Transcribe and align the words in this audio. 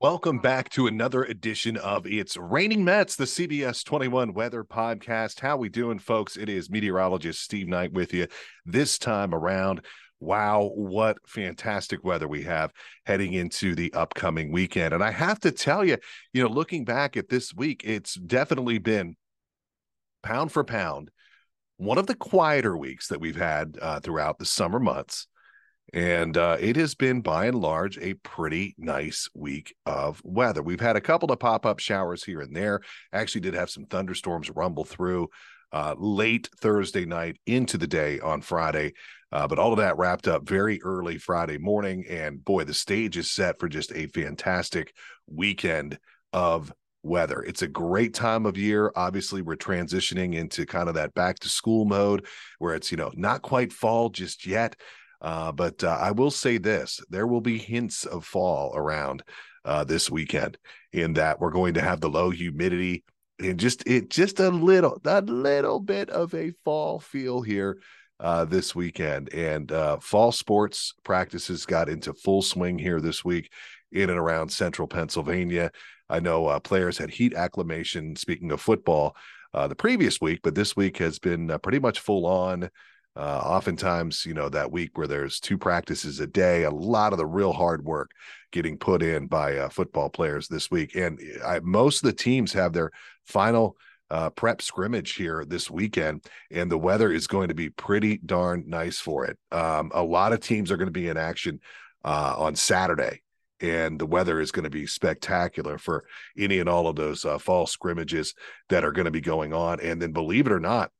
Welcome 0.00 0.38
back 0.38 0.70
to 0.70 0.86
another 0.86 1.24
edition 1.24 1.76
of 1.76 2.06
It's 2.06 2.34
Raining 2.38 2.82
Mets, 2.82 3.16
the 3.16 3.26
CBS 3.26 3.84
21 3.84 4.32
Weather 4.32 4.64
Podcast. 4.64 5.40
How 5.40 5.58
we 5.58 5.68
doing, 5.68 5.98
folks? 5.98 6.38
It 6.38 6.48
is 6.48 6.70
meteorologist 6.70 7.42
Steve 7.42 7.68
Knight 7.68 7.92
with 7.92 8.14
you 8.14 8.26
this 8.64 8.98
time 8.98 9.34
around. 9.34 9.84
Wow, 10.18 10.70
what 10.74 11.18
fantastic 11.28 12.02
weather 12.02 12.26
we 12.26 12.44
have 12.44 12.72
heading 13.04 13.34
into 13.34 13.74
the 13.74 13.92
upcoming 13.92 14.50
weekend. 14.50 14.94
And 14.94 15.04
I 15.04 15.10
have 15.10 15.38
to 15.40 15.52
tell 15.52 15.84
you, 15.84 15.98
you 16.32 16.42
know, 16.42 16.48
looking 16.48 16.86
back 16.86 17.18
at 17.18 17.28
this 17.28 17.52
week, 17.52 17.82
it's 17.84 18.14
definitely 18.14 18.78
been 18.78 19.16
pound 20.22 20.50
for 20.50 20.64
pound 20.64 21.10
one 21.76 21.98
of 21.98 22.06
the 22.06 22.14
quieter 22.14 22.74
weeks 22.74 23.08
that 23.08 23.20
we've 23.20 23.36
had 23.36 23.78
uh, 23.82 24.00
throughout 24.00 24.38
the 24.38 24.46
summer 24.46 24.80
months. 24.80 25.26
And 25.92 26.36
uh, 26.36 26.56
it 26.60 26.76
has 26.76 26.94
been 26.94 27.20
by 27.20 27.46
and 27.46 27.58
large 27.58 27.98
a 27.98 28.14
pretty 28.14 28.74
nice 28.78 29.28
week 29.34 29.74
of 29.86 30.20
weather. 30.24 30.62
We've 30.62 30.80
had 30.80 30.96
a 30.96 31.00
couple 31.00 31.32
of 31.32 31.40
pop 31.40 31.66
up 31.66 31.80
showers 31.80 32.22
here 32.22 32.40
and 32.40 32.54
there. 32.54 32.80
Actually, 33.12 33.40
did 33.42 33.54
have 33.54 33.70
some 33.70 33.86
thunderstorms 33.86 34.50
rumble 34.50 34.84
through 34.84 35.28
uh, 35.72 35.94
late 35.98 36.48
Thursday 36.60 37.04
night 37.04 37.38
into 37.46 37.76
the 37.76 37.86
day 37.86 38.20
on 38.20 38.40
Friday. 38.40 38.92
Uh, 39.32 39.46
but 39.46 39.58
all 39.58 39.72
of 39.72 39.78
that 39.78 39.96
wrapped 39.96 40.26
up 40.28 40.48
very 40.48 40.80
early 40.82 41.18
Friday 41.18 41.58
morning. 41.58 42.04
And 42.08 42.44
boy, 42.44 42.64
the 42.64 42.74
stage 42.74 43.16
is 43.16 43.30
set 43.30 43.58
for 43.58 43.68
just 43.68 43.92
a 43.92 44.06
fantastic 44.08 44.92
weekend 45.28 45.98
of 46.32 46.72
weather. 47.02 47.40
It's 47.42 47.62
a 47.62 47.68
great 47.68 48.14
time 48.14 48.44
of 48.46 48.58
year. 48.58 48.92
Obviously, 48.94 49.42
we're 49.42 49.56
transitioning 49.56 50.34
into 50.34 50.66
kind 50.66 50.88
of 50.88 50.96
that 50.96 51.14
back 51.14 51.38
to 51.40 51.48
school 51.48 51.84
mode 51.84 52.26
where 52.58 52.74
it's, 52.74 52.90
you 52.90 52.96
know, 52.96 53.12
not 53.14 53.42
quite 53.42 53.72
fall 53.72 54.08
just 54.10 54.46
yet. 54.46 54.76
Uh, 55.20 55.52
but 55.52 55.84
uh, 55.84 55.98
I 56.00 56.12
will 56.12 56.30
say 56.30 56.58
this 56.58 57.00
there 57.10 57.26
will 57.26 57.40
be 57.40 57.58
hints 57.58 58.04
of 58.06 58.24
fall 58.24 58.72
around 58.74 59.22
uh, 59.64 59.84
this 59.84 60.10
weekend 60.10 60.56
in 60.92 61.14
that 61.14 61.40
we're 61.40 61.50
going 61.50 61.74
to 61.74 61.82
have 61.82 62.00
the 62.00 62.08
low 62.08 62.30
humidity 62.30 63.04
and 63.38 63.58
just 63.58 63.86
it 63.86 64.10
just 64.10 64.40
a 64.40 64.50
little 64.50 65.00
a 65.04 65.20
little 65.22 65.80
bit 65.80 66.10
of 66.10 66.34
a 66.34 66.52
fall 66.64 67.00
feel 67.00 67.42
here 67.42 67.78
uh, 68.18 68.44
this 68.44 68.74
weekend. 68.74 69.32
And 69.32 69.70
uh, 69.72 69.98
fall 69.98 70.32
sports 70.32 70.94
practices 71.04 71.64
got 71.66 71.88
into 71.88 72.12
full 72.12 72.42
swing 72.42 72.78
here 72.78 73.00
this 73.00 73.24
week 73.24 73.50
in 73.92 74.10
and 74.10 74.18
around 74.18 74.50
central 74.50 74.88
pennsylvania. 74.88 75.70
I 76.08 76.20
know 76.20 76.46
uh, 76.46 76.60
players 76.60 76.98
had 76.98 77.10
heat 77.10 77.34
acclimation 77.34 78.16
speaking 78.16 78.52
of 78.52 78.60
football 78.60 79.16
the 79.52 79.74
previous 79.74 80.20
week 80.20 80.40
but 80.42 80.54
this 80.54 80.76
week 80.76 80.98
has 80.98 81.18
been 81.18 81.48
pretty 81.60 81.80
much 81.80 81.98
full 81.98 82.24
on 82.24 82.70
uh, 83.16 83.40
oftentimes, 83.44 84.24
you 84.24 84.34
know, 84.34 84.48
that 84.48 84.70
week 84.70 84.96
where 84.96 85.06
there's 85.06 85.40
two 85.40 85.58
practices 85.58 86.20
a 86.20 86.26
day, 86.26 86.62
a 86.62 86.70
lot 86.70 87.12
of 87.12 87.18
the 87.18 87.26
real 87.26 87.52
hard 87.52 87.84
work 87.84 88.10
getting 88.52 88.76
put 88.76 89.02
in 89.02 89.26
by 89.26 89.56
uh, 89.56 89.68
football 89.68 90.08
players 90.08 90.48
this 90.48 90.70
week. 90.70 90.94
And 90.94 91.20
I, 91.44 91.60
most 91.60 92.02
of 92.02 92.06
the 92.06 92.16
teams 92.16 92.52
have 92.52 92.72
their 92.72 92.90
final 93.26 93.76
uh, 94.10 94.30
prep 94.30 94.60
scrimmage 94.62 95.14
here 95.14 95.44
this 95.44 95.70
weekend, 95.70 96.24
and 96.50 96.70
the 96.70 96.78
weather 96.78 97.12
is 97.12 97.26
going 97.26 97.48
to 97.48 97.54
be 97.54 97.70
pretty 97.70 98.18
darn 98.18 98.64
nice 98.66 98.98
for 98.98 99.24
it. 99.24 99.38
Um, 99.52 99.90
a 99.94 100.02
lot 100.02 100.32
of 100.32 100.40
teams 100.40 100.70
are 100.70 100.76
going 100.76 100.88
to 100.88 100.92
be 100.92 101.08
in 101.08 101.16
action 101.16 101.60
uh, 102.04 102.34
on 102.36 102.54
Saturday. 102.56 103.22
And 103.62 103.98
the 103.98 104.06
weather 104.06 104.40
is 104.40 104.52
going 104.52 104.64
to 104.64 104.70
be 104.70 104.86
spectacular 104.86 105.76
for 105.76 106.04
any 106.38 106.60
and 106.60 106.68
all 106.68 106.88
of 106.88 106.96
those 106.96 107.26
uh, 107.26 107.36
fall 107.36 107.66
scrimmages 107.66 108.34
that 108.70 108.84
are 108.84 108.92
going 108.92 109.04
to 109.04 109.10
be 109.10 109.20
going 109.20 109.52
on. 109.52 109.80
And 109.80 110.00
then, 110.00 110.12
believe 110.12 110.46
it 110.46 110.52
or 110.52 110.60
not, 110.60 110.90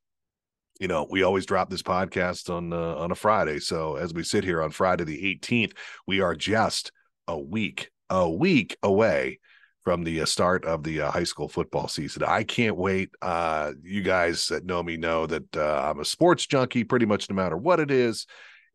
you 0.81 0.87
know, 0.87 1.05
we 1.07 1.21
always 1.21 1.45
drop 1.45 1.69
this 1.69 1.83
podcast 1.83 2.49
on 2.49 2.73
uh, 2.73 2.95
on 2.95 3.11
a 3.11 3.15
Friday. 3.15 3.59
So 3.59 3.97
as 3.97 4.15
we 4.15 4.23
sit 4.23 4.43
here 4.43 4.63
on 4.63 4.71
Friday 4.71 5.03
the 5.03 5.39
18th, 5.39 5.73
we 6.07 6.21
are 6.21 6.35
just 6.35 6.91
a 7.27 7.39
week 7.39 7.91
a 8.09 8.27
week 8.27 8.75
away 8.81 9.39
from 9.83 10.03
the 10.03 10.21
uh, 10.21 10.25
start 10.25 10.65
of 10.65 10.83
the 10.83 11.01
uh, 11.01 11.11
high 11.11 11.23
school 11.23 11.47
football 11.47 11.87
season. 11.87 12.23
I 12.23 12.43
can't 12.43 12.75
wait. 12.75 13.11
Uh, 13.21 13.73
you 13.83 14.01
guys 14.01 14.47
that 14.47 14.65
know 14.65 14.81
me 14.81 14.97
know 14.97 15.27
that 15.27 15.55
uh, 15.55 15.91
I'm 15.91 15.99
a 15.99 16.05
sports 16.05 16.47
junkie, 16.47 16.83
pretty 16.83 17.05
much 17.05 17.29
no 17.29 17.35
matter 17.35 17.57
what 17.57 17.79
it 17.79 17.91
is, 17.91 18.25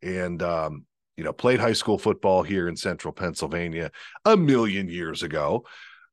and 0.00 0.40
um, 0.44 0.84
you 1.16 1.24
know, 1.24 1.32
played 1.32 1.58
high 1.58 1.72
school 1.72 1.98
football 1.98 2.44
here 2.44 2.68
in 2.68 2.76
Central 2.76 3.12
Pennsylvania 3.12 3.90
a 4.24 4.36
million 4.36 4.88
years 4.88 5.24
ago 5.24 5.64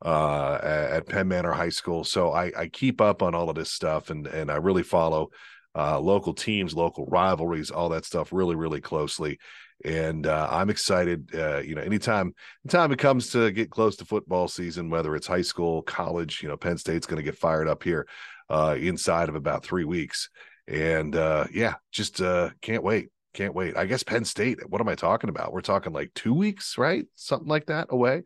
uh, 0.03 0.57
at 0.63 1.07
Penn 1.07 1.27
Manor 1.27 1.53
High 1.53 1.69
School. 1.69 2.03
So 2.03 2.31
I, 2.31 2.51
I 2.57 2.67
keep 2.67 2.99
up 2.99 3.21
on 3.21 3.35
all 3.35 3.51
of 3.51 3.55
this 3.55 3.71
stuff, 3.71 4.09
and 4.09 4.25
and 4.25 4.49
I 4.49 4.55
really 4.55 4.83
follow 4.83 5.29
uh, 5.75 5.99
local 5.99 6.33
teams, 6.33 6.73
local 6.73 7.05
rivalries, 7.07 7.71
all 7.71 7.89
that 7.89 8.05
stuff 8.05 8.31
really, 8.31 8.55
really 8.55 8.81
closely. 8.81 9.39
And 9.83 10.27
uh, 10.27 10.47
I'm 10.49 10.69
excited. 10.69 11.29
Uh, 11.33 11.57
you 11.57 11.75
know, 11.75 11.81
anytime, 11.81 12.33
anytime 12.63 12.91
it 12.91 12.99
comes 12.99 13.31
to 13.31 13.51
get 13.51 13.69
close 13.69 13.95
to 13.97 14.05
football 14.05 14.47
season, 14.47 14.89
whether 14.89 15.15
it's 15.15 15.27
high 15.27 15.41
school, 15.41 15.81
college, 15.81 16.41
you 16.41 16.49
know, 16.49 16.57
Penn 16.57 16.77
State's 16.77 17.07
going 17.07 17.17
to 17.17 17.23
get 17.23 17.37
fired 17.37 17.67
up 17.67 17.83
here 17.83 18.07
uh, 18.49 18.75
inside 18.79 19.29
of 19.29 19.35
about 19.35 19.63
three 19.63 19.83
weeks. 19.83 20.29
And 20.67 21.15
uh, 21.15 21.45
yeah, 21.51 21.75
just 21.91 22.21
uh, 22.21 22.51
can't 22.61 22.83
wait. 22.83 23.09
Can't 23.33 23.55
wait. 23.55 23.75
I 23.75 23.87
guess 23.87 24.03
Penn 24.03 24.25
State. 24.25 24.59
What 24.69 24.79
am 24.79 24.87
I 24.87 24.95
talking 24.95 25.29
about? 25.29 25.51
We're 25.51 25.61
talking 25.61 25.91
like 25.91 26.13
two 26.13 26.35
weeks, 26.35 26.77
right? 26.77 27.05
Something 27.15 27.49
like 27.49 27.65
that 27.65 27.87
away 27.89 28.23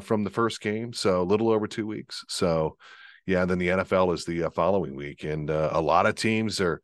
from 0.00 0.22
the 0.22 0.30
first 0.30 0.60
game. 0.60 0.92
So 0.92 1.20
a 1.20 1.24
little 1.24 1.50
over 1.50 1.66
two 1.66 1.88
weeks. 1.88 2.24
So 2.28 2.76
yeah, 3.26 3.42
and 3.42 3.50
then 3.50 3.58
the 3.58 3.68
NFL 3.68 4.14
is 4.14 4.24
the 4.24 4.44
uh, 4.44 4.50
following 4.50 4.94
week, 4.94 5.24
and 5.24 5.50
uh, 5.50 5.70
a 5.72 5.80
lot 5.80 6.06
of 6.06 6.14
teams 6.14 6.60
are 6.60 6.82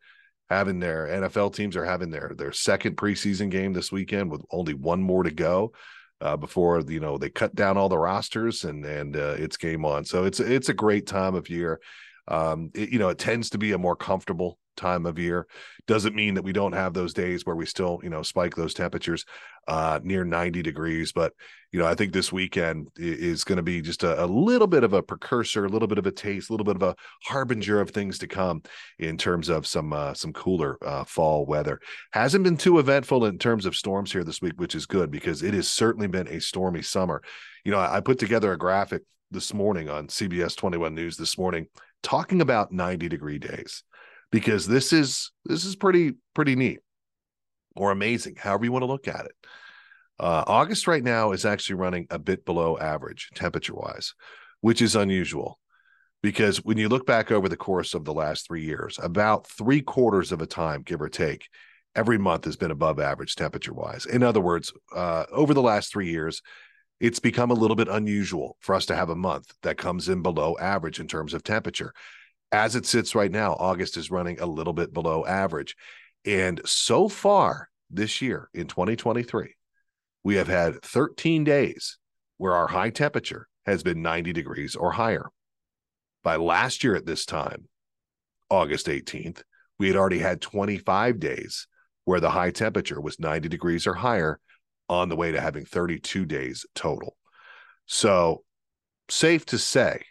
having 0.49 0.81
their 0.81 1.07
NFL 1.07 1.55
teams 1.55 1.77
are 1.77 1.85
having 1.85 2.11
their 2.11 2.33
their 2.37 2.53
second 2.53 2.97
preseason 2.97 3.51
game 3.51 3.73
this 3.73 3.93
weekend 3.93 4.31
with 4.31 4.43
only 4.51 4.75
one 4.75 5.03
more 5.03 5.23
to 5.23 5.31
go 5.31 5.73
uh, 6.21 6.37
before 6.37 6.81
you 6.89 7.01
know 7.01 7.19
they 7.19 7.31
cut 7.31 7.55
down 7.55 7.77
all 7.77 7.89
the 7.89 7.99
rosters 7.99 8.65
and 8.65 8.85
and 8.85 9.17
uh, 9.17 9.35
it's 9.39 9.57
game 9.57 9.85
on. 9.85 10.05
So 10.05 10.25
it's 10.25 10.41
it's 10.41 10.69
a 10.69 10.75
great 10.75 11.07
time 11.07 11.35
of 11.35 11.51
year. 11.51 11.81
Um, 12.29 12.71
it, 12.75 12.91
you 12.91 12.99
know, 12.99 13.09
it 13.09 13.19
tends 13.19 13.51
to 13.51 13.59
be 13.59 13.73
a 13.73 13.79
more 13.79 13.97
comfortable 13.97 14.59
time 14.79 15.05
of 15.05 15.19
year. 15.19 15.47
Doesn't 15.87 16.15
mean 16.15 16.35
that 16.35 16.45
we 16.45 16.53
don't 16.53 16.73
have 16.73 16.95
those 16.95 17.13
days 17.13 17.45
where 17.45 17.57
we 17.57 17.67
still, 17.67 18.01
you 18.03 18.09
know, 18.09 18.23
spike 18.23 18.55
those 18.55 18.73
temperatures 18.73 19.27
uh, 19.67 20.01
near 20.03 20.25
90 20.25 20.63
degrees. 20.63 21.13
But, 21.13 21.33
you 21.73 21.79
know, 21.79 21.87
I 21.87 21.95
think 21.95 22.13
this 22.13 22.33
weekend 22.33 22.89
is 22.97 23.45
going 23.45 23.57
to 23.57 23.63
be 23.63 23.83
just 23.83 24.05
a, 24.05 24.25
a, 24.25 24.27
little 24.27 24.67
bit 24.67 24.85
of 24.85 24.93
a 24.95 25.03
precursor, 25.03 25.67
a 25.67 25.69
little 25.69 25.89
bit 25.89 25.99
of 25.99 26.07
a 26.07 26.13
taste, 26.13 26.49
a 26.49 26.53
little 26.53 26.65
bit 26.65 26.77
of 26.77 26.83
a 26.83 26.95
harbinger 27.25 27.81
of 27.81 27.91
things 27.91 28.19
to 28.19 28.27
come 28.27 28.63
in 28.99 29.19
terms 29.19 29.49
of 29.49 29.67
some 29.67 29.93
uh, 29.93 30.15
some 30.15 30.33
cooler 30.33 30.79
uh, 30.83 31.05
fall 31.05 31.45
weather. 31.45 31.81
Hasn't 32.13 32.45
been 32.45 32.57
too 32.57 32.79
eventful 32.79 33.27
in 33.27 33.39
terms 33.39 33.67
of 33.67 33.77
storms 33.77 34.13
here 34.13 34.25
this 34.25 34.41
week, 34.41 34.55
which 34.57 34.75
is 34.75 34.87
good 34.87 35.11
because 35.11 35.43
it 35.43 35.55
has 35.55 35.69
certainly 35.69 36.07
been 36.07 36.29
a 36.29 36.41
stormy 36.41 36.83
summer. 36.83 37.23
You 37.65 37.73
know, 37.73 37.79
I, 37.79 37.97
I 37.97 38.01
put 38.01 38.19
together 38.19 38.53
a 38.53 38.59
graphic 38.59 39.03
this 39.31 39.53
morning 39.53 39.91
on 39.91 40.07
CBS 40.07 40.57
21 40.57 40.95
News 40.95 41.19
this 41.19 41.37
morning 41.37 41.67
talking 42.03 42.41
about 42.41 42.73
90 42.73 43.09
degree 43.09 43.39
days 43.39 43.83
because 44.31 44.67
this 44.67 44.93
is 44.93 45.33
this 45.45 45.65
is 45.65 45.77
pretty 45.77 46.15
pretty 46.35 46.57
neat 46.57 46.81
or 47.77 47.91
amazing, 47.91 48.37
however 48.37 48.65
you 48.65 48.73
want 48.73 48.83
to 48.83 48.87
look 48.87 49.09
at 49.09 49.25
it. 49.25 49.33
Uh, 50.21 50.43
August 50.47 50.89
right 50.89 51.05
now 51.05 51.31
is 51.33 51.45
actually 51.45 51.77
running 51.77 52.07
a 52.11 52.19
bit 52.19 52.45
below 52.45 52.77
average 52.77 53.31
temperature 53.35 53.75
wise, 53.75 54.15
which 54.61 54.83
is 54.83 54.97
unusual 54.97 55.61
because 56.23 56.59
when 56.65 56.77
you 56.77 56.89
look 56.89 57.07
back 57.07 57.31
over 57.31 57.49
the 57.49 57.57
course 57.57 57.95
of 57.95 58.05
the 58.05 58.13
last 58.13 58.47
three 58.47 58.65
years, 58.65 58.99
about 59.01 59.47
three 59.47 59.81
quarters 59.81 60.33
of 60.33 60.43
a 60.43 60.47
time, 60.47 60.83
give 60.83 61.01
or 61.01 61.09
take, 61.09 61.49
every 61.95 62.19
month 62.19 62.45
has 62.45 62.57
been 62.57 62.73
above 62.73 62.99
average 62.99 63.37
temperature 63.37 63.73
wise. 63.73 64.07
In 64.07 64.23
other 64.23 64.41
words, 64.41 64.73
uh, 64.95 65.25
over 65.31 65.55
the 65.55 65.63
last 65.63 65.93
three 65.93 66.11
years, 66.11 66.43
it's 67.01 67.21
become 67.21 67.51
a 67.51 67.55
little 67.55 67.77
bit 67.77 67.89
unusual 67.89 68.57
for 68.61 68.75
us 68.75 68.87
to 68.87 68.97
have 68.97 69.11
a 69.11 69.17
month 69.17 69.53
that 69.63 69.79
comes 69.79 70.09
in 70.09 70.23
below 70.23 70.57
average 70.61 71.01
in 71.01 71.07
terms 71.07 71.35
of 71.35 71.45
temperature. 71.45 71.93
As 72.51 72.75
it 72.75 72.87
sits 72.87 73.15
right 73.15 73.31
now, 73.31 73.53
August 73.55 73.97
is 73.97 74.11
running 74.11 74.41
a 74.41 74.47
little 74.47 74.73
bit 74.73 74.93
below 74.93 75.25
average. 75.25 75.77
And 76.25 76.61
so 76.65 77.09
far 77.09 77.69
this 77.91 78.21
year 78.21 78.49
in 78.53 78.67
2023, 78.67 79.55
we 80.25 80.37
have 80.37 80.49
had 80.49 80.83
13 80.83 81.45
days 81.45 81.99
where 82.37 82.55
our 82.55 82.67
high 82.67 82.91
temperature 82.91 83.49
has 83.67 83.83
been 83.83 84.03
90 84.03 84.33
degrees 84.33 84.75
or 84.75 84.93
higher. 84.93 85.31
By 86.25 86.37
last 86.37 86.83
year 86.83 86.97
at 86.97 87.07
this 87.07 87.25
time, 87.25 87.69
August 88.51 88.87
18th, 88.87 89.43
we 89.79 89.87
had 89.87 89.97
already 89.97 90.19
had 90.19 90.41
25 90.41 91.21
days 91.21 91.67
where 92.05 92.21
the 92.21 92.31
high 92.31 92.51
temperature 92.51 93.01
was 93.01 93.21
90 93.21 93.49
degrees 93.49 93.87
or 93.87 93.95
higher 93.95 94.41
on 94.89 95.09
the 95.09 95.17
way 95.17 95.33
to 95.33 95.41
having 95.41 95.65
32 95.65 96.25
days 96.25 96.67
total. 96.75 97.17
So, 97.87 98.43
safe 99.09 99.47
to 99.47 99.59
say 99.59 100.03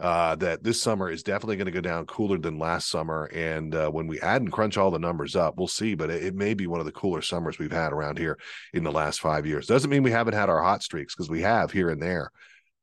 uh, 0.00 0.34
that 0.36 0.64
this 0.64 0.80
summer 0.80 1.10
is 1.10 1.22
definitely 1.22 1.56
going 1.56 1.66
to 1.66 1.72
go 1.72 1.80
down 1.80 2.06
cooler 2.06 2.38
than 2.38 2.58
last 2.58 2.88
summer. 2.88 3.24
And 3.26 3.74
uh, 3.74 3.90
when 3.90 4.06
we 4.06 4.18
add 4.20 4.40
and 4.40 4.50
crunch 4.50 4.78
all 4.78 4.90
the 4.90 4.98
numbers 4.98 5.36
up, 5.36 5.56
we'll 5.58 5.68
see. 5.68 5.94
But 5.94 6.10
it, 6.10 6.24
it, 6.24 6.34
may 6.34 6.54
be 6.54 6.66
one 6.66 6.80
of 6.80 6.86
the 6.86 6.92
cooler 6.92 7.20
summers 7.20 7.58
we've 7.58 7.70
had 7.70 7.92
around 7.92 8.16
here 8.16 8.38
in 8.72 8.82
the 8.82 8.92
last 8.92 9.20
five 9.20 9.46
years. 9.46 9.66
Doesn't 9.66 9.90
mean 9.90 10.02
we 10.02 10.10
haven't 10.10 10.34
had 10.34 10.48
our 10.48 10.62
hot 10.62 10.82
streaks 10.82 11.14
because 11.14 11.28
we 11.28 11.42
have 11.42 11.70
here 11.70 11.90
and 11.90 12.02
there. 12.02 12.30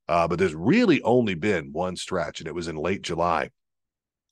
Uh, 0.07 0.27
but 0.27 0.37
there's 0.37 0.53
really 0.53 1.01
only 1.01 1.33
been 1.33 1.71
one 1.73 1.95
stretch, 1.95 2.39
and 2.39 2.47
it 2.47 2.55
was 2.55 2.67
in 2.67 2.75
late 2.75 3.01
July, 3.01 3.49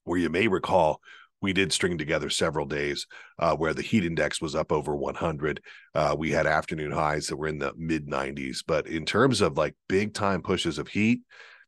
where 0.04 0.20
you 0.20 0.30
may 0.30 0.48
recall 0.48 1.02
we 1.46 1.54
did 1.54 1.72
string 1.72 1.96
together 1.96 2.28
several 2.32 2.66
days 2.66 3.06
uh, 3.38 3.56
where 3.56 3.76
the 3.76 3.84
heat 3.84 4.04
index 4.04 4.42
was 4.42 4.56
up 4.56 4.72
over 4.72 4.96
100. 4.96 5.62
Uh, 5.94 6.16
we 6.18 6.32
had 6.32 6.48
afternoon 6.48 6.92
highs 6.92 7.28
that 7.28 7.38
were 7.38 7.46
in 7.48 7.60
the 7.60 7.72
mid 7.78 8.08
90s. 8.08 8.64
But 8.66 8.88
in 8.88 9.06
terms 9.06 9.42
of 9.42 9.56
like 9.56 9.76
big 9.88 10.16
time 10.16 10.42
pushes 10.42 10.80
of 10.80 10.88
heat, 10.88 11.20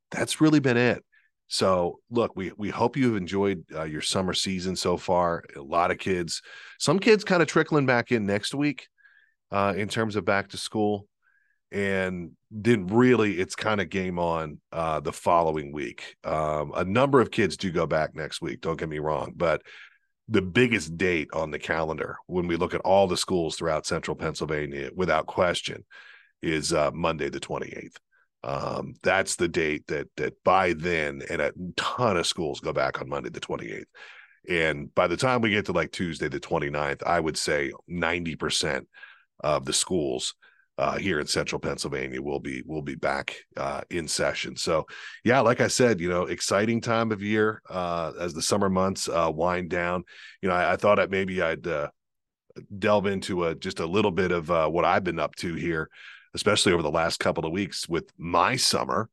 that's 0.10 0.42
really 0.42 0.60
been 0.60 0.78
it. 0.78 1.06
So 1.48 2.00
look, 2.10 2.32
we 2.36 2.52
we 2.58 2.70
hope 2.70 2.98
you've 2.98 3.18
enjoyed 3.18 3.64
uh, 3.72 3.84
your 3.84 4.02
summer 4.02 4.34
season 4.34 4.76
so 4.76 4.98
far. 4.98 5.44
A 5.56 5.62
lot 5.62 5.92
of 5.92 6.00
kids, 6.00 6.42
some 6.80 6.98
kids 6.98 7.24
kind 7.24 7.44
of 7.44 7.48
trickling 7.48 7.86
back 7.86 8.12
in 8.12 8.26
next 8.26 8.56
week 8.56 8.88
uh, 9.52 9.76
in 9.78 9.90
terms 9.90 10.16
of 10.16 10.26
back 10.26 10.50
to 10.50 10.58
school, 10.58 11.08
and 11.72 12.32
then 12.50 12.88
really 12.88 13.40
it's 13.40 13.56
kind 13.56 13.82
of 13.82 13.90
game 13.90 14.20
on 14.20 14.60
uh, 14.72 15.00
the 15.00 15.12
following 15.12 15.72
week. 15.72 16.16
Um, 16.24 16.72
a 16.76 16.86
number 16.86 17.20
of 17.20 17.32
kids 17.32 17.58
do 17.58 17.72
go 17.72 17.86
back 17.86 18.16
next 18.16 18.42
week. 18.42 18.62
Don't 18.62 18.80
get 18.80 18.90
me 18.90 19.00
wrong, 19.00 19.34
but 19.36 19.62
the 20.30 20.42
biggest 20.42 20.98
date 20.98 21.30
on 21.34 21.52
the 21.52 21.60
calendar 21.60 22.18
when 22.28 22.48
we 22.48 22.58
look 22.58 22.74
at 22.74 22.82
all 22.82 23.08
the 23.08 23.18
schools 23.18 23.56
throughout 23.56 23.86
central 23.86 24.16
Pennsylvania, 24.16 24.90
without 24.96 25.26
question, 25.26 25.86
is 26.42 26.74
uh, 26.74 26.92
Monday 26.92 27.30
the 27.30 27.40
twenty 27.40 27.70
eighth. 27.70 27.98
Um, 28.44 28.94
that's 29.04 29.36
the 29.36 29.48
date 29.48 29.88
that 29.88 30.08
that 30.18 30.42
by 30.44 30.74
then, 30.74 31.22
and 31.30 31.42
a 31.42 31.52
ton 31.76 32.18
of 32.18 32.28
schools 32.28 32.60
go 32.60 32.72
back 32.72 33.02
on 33.02 33.10
Monday 33.10 33.30
the 33.30 33.40
28th. 33.40 33.86
And 34.48 34.94
by 34.96 35.08
the 35.08 35.18
time 35.18 35.42
we 35.42 35.50
get 35.50 35.66
to 35.66 35.74
like 35.74 35.92
Tuesday 35.92 36.30
the 36.30 36.40
29th, 36.40 37.04
I 37.06 37.20
would 37.20 37.38
say 37.38 37.74
90% 37.90 38.86
of 39.42 39.66
the 39.66 39.74
schools 39.74 40.36
uh, 40.78 40.98
here 40.98 41.20
in 41.20 41.28
central 41.28 41.60
Pennsylvania 41.60 42.22
We'll 42.22 42.40
be 42.40 42.64
we'll 42.66 42.82
be 42.82 42.96
back 42.96 43.36
uh, 43.56 43.82
in 43.90 44.08
session. 44.08 44.56
So 44.56 44.86
yeah, 45.24 45.40
like 45.40 45.62
I 45.62 45.68
said, 45.68 46.00
you 46.00 46.10
know, 46.10 46.24
exciting 46.24 46.82
time 46.82 47.12
of 47.12 47.22
year 47.22 47.62
uh, 47.70 48.14
as 48.20 48.34
the 48.34 48.42
summer 48.42 48.70
months 48.70 49.08
uh, 49.08 49.32
wind 49.34 49.70
down. 49.70 50.04
You 50.42 50.50
know, 50.50 50.56
I, 50.56 50.74
I 50.74 50.76
thought 50.76 50.98
that 50.98 51.12
maybe 51.12 51.42
I'd 51.42 51.66
uh, 51.66 51.90
delve 52.78 53.08
into 53.08 53.46
a 53.46 53.56
just 53.56 53.80
a 53.80 53.86
little 53.86 54.12
bit 54.12 54.32
of 54.32 54.52
uh, 54.52 54.68
what 54.68 54.86
I've 54.86 55.04
been 55.04 55.20
up 55.20 55.36
to 55.38 55.56
here 55.56 55.90
especially 56.34 56.72
over 56.72 56.84
the 56.84 56.92
last 56.92 57.20
couple 57.20 57.48
of 57.48 57.52
weeks 57.52 57.90
with 57.90 58.12
my 58.16 58.56
summer. 58.56 59.10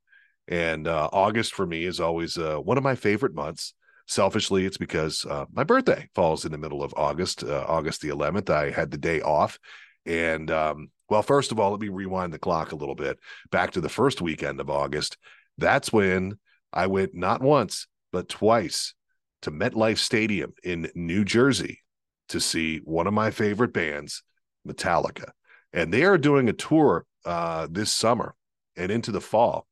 And 0.46 0.86
August 0.86 1.54
for 1.54 1.64
me 1.64 1.84
is 1.86 1.98
always 1.98 2.36
one 2.36 2.76
of 2.76 2.84
my 2.84 2.96
favorite 2.96 3.34
months. 3.34 3.72
Selfishly, 4.06 4.66
it's 4.66 4.76
because 4.76 5.24
uh, 5.24 5.46
my 5.50 5.64
birthday 5.64 6.10
falls 6.14 6.44
in 6.44 6.52
the 6.52 6.58
middle 6.58 6.82
of 6.82 6.92
August, 6.94 7.42
uh, 7.42 7.64
August 7.66 8.02
the 8.02 8.08
11th. 8.08 8.50
I 8.50 8.70
had 8.70 8.90
the 8.90 8.98
day 8.98 9.22
off. 9.22 9.58
And 10.04 10.50
um, 10.50 10.90
well, 11.08 11.22
first 11.22 11.52
of 11.52 11.60
all, 11.60 11.70
let 11.70 11.80
me 11.80 11.88
rewind 11.88 12.32
the 12.32 12.38
clock 12.38 12.72
a 12.72 12.76
little 12.76 12.94
bit 12.94 13.18
back 13.50 13.72
to 13.72 13.80
the 13.80 13.88
first 13.88 14.20
weekend 14.20 14.60
of 14.60 14.70
August. 14.70 15.16
That's 15.58 15.92
when 15.92 16.38
I 16.72 16.86
went 16.86 17.14
not 17.14 17.42
once, 17.42 17.86
but 18.12 18.28
twice 18.28 18.94
to 19.42 19.50
MetLife 19.50 19.98
Stadium 19.98 20.52
in 20.62 20.90
New 20.94 21.24
Jersey 21.24 21.82
to 22.30 22.40
see 22.40 22.78
one 22.78 23.06
of 23.06 23.14
my 23.14 23.30
favorite 23.30 23.72
bands, 23.72 24.22
Metallica. 24.66 25.30
And 25.72 25.92
they 25.92 26.04
are 26.04 26.18
doing 26.18 26.48
a 26.48 26.54
tour 26.54 27.04
uh, 27.24 27.68
this 27.70 27.92
summer 27.92 28.34
and 28.76 28.90
into 28.90 29.12
the 29.12 29.20
fall 29.20 29.66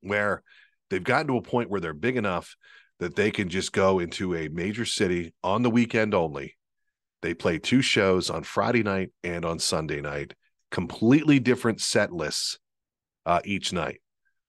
where 0.00 0.42
they've 0.90 1.04
gotten 1.04 1.26
to 1.28 1.36
a 1.36 1.42
point 1.42 1.70
where 1.70 1.80
they're 1.80 1.92
big 1.92 2.16
enough 2.16 2.56
that 3.00 3.16
they 3.16 3.30
can 3.30 3.48
just 3.48 3.72
go 3.72 3.98
into 3.98 4.34
a 4.34 4.48
major 4.48 4.84
city 4.84 5.34
on 5.44 5.62
the 5.62 5.70
weekend 5.70 6.14
only. 6.14 6.56
They 7.22 7.34
play 7.34 7.58
two 7.58 7.82
shows 7.82 8.30
on 8.30 8.44
Friday 8.44 8.82
night 8.82 9.10
and 9.24 9.44
on 9.44 9.58
Sunday 9.58 10.00
night, 10.00 10.34
completely 10.70 11.40
different 11.40 11.80
set 11.80 12.12
lists 12.12 12.58
uh, 13.26 13.40
each 13.44 13.72
night. 13.72 14.00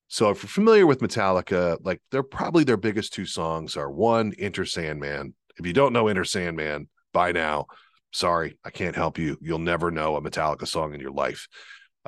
So 0.07 0.29
if 0.31 0.41
you're 0.41 0.49
familiar 0.49 0.87
with 0.87 1.01
Metallica, 1.01 1.77
like 1.83 2.01
they're 2.11 2.23
probably 2.23 2.63
their 2.63 2.77
biggest 2.77 3.13
two 3.13 3.25
songs 3.25 3.77
are 3.77 3.91
one, 3.91 4.33
Enter 4.39 4.65
Sandman. 4.65 5.35
If 5.57 5.65
you 5.65 5.73
don't 5.73 5.93
know 5.93 6.07
Enter 6.07 6.25
Sandman 6.25 6.89
by 7.13 7.31
now, 7.31 7.67
sorry, 8.11 8.57
I 8.65 8.71
can't 8.71 8.95
help 8.95 9.19
you. 9.19 9.37
You'll 9.41 9.59
never 9.59 9.91
know 9.91 10.15
a 10.15 10.21
Metallica 10.21 10.67
song 10.67 10.93
in 10.93 10.99
your 10.99 11.11
life. 11.11 11.47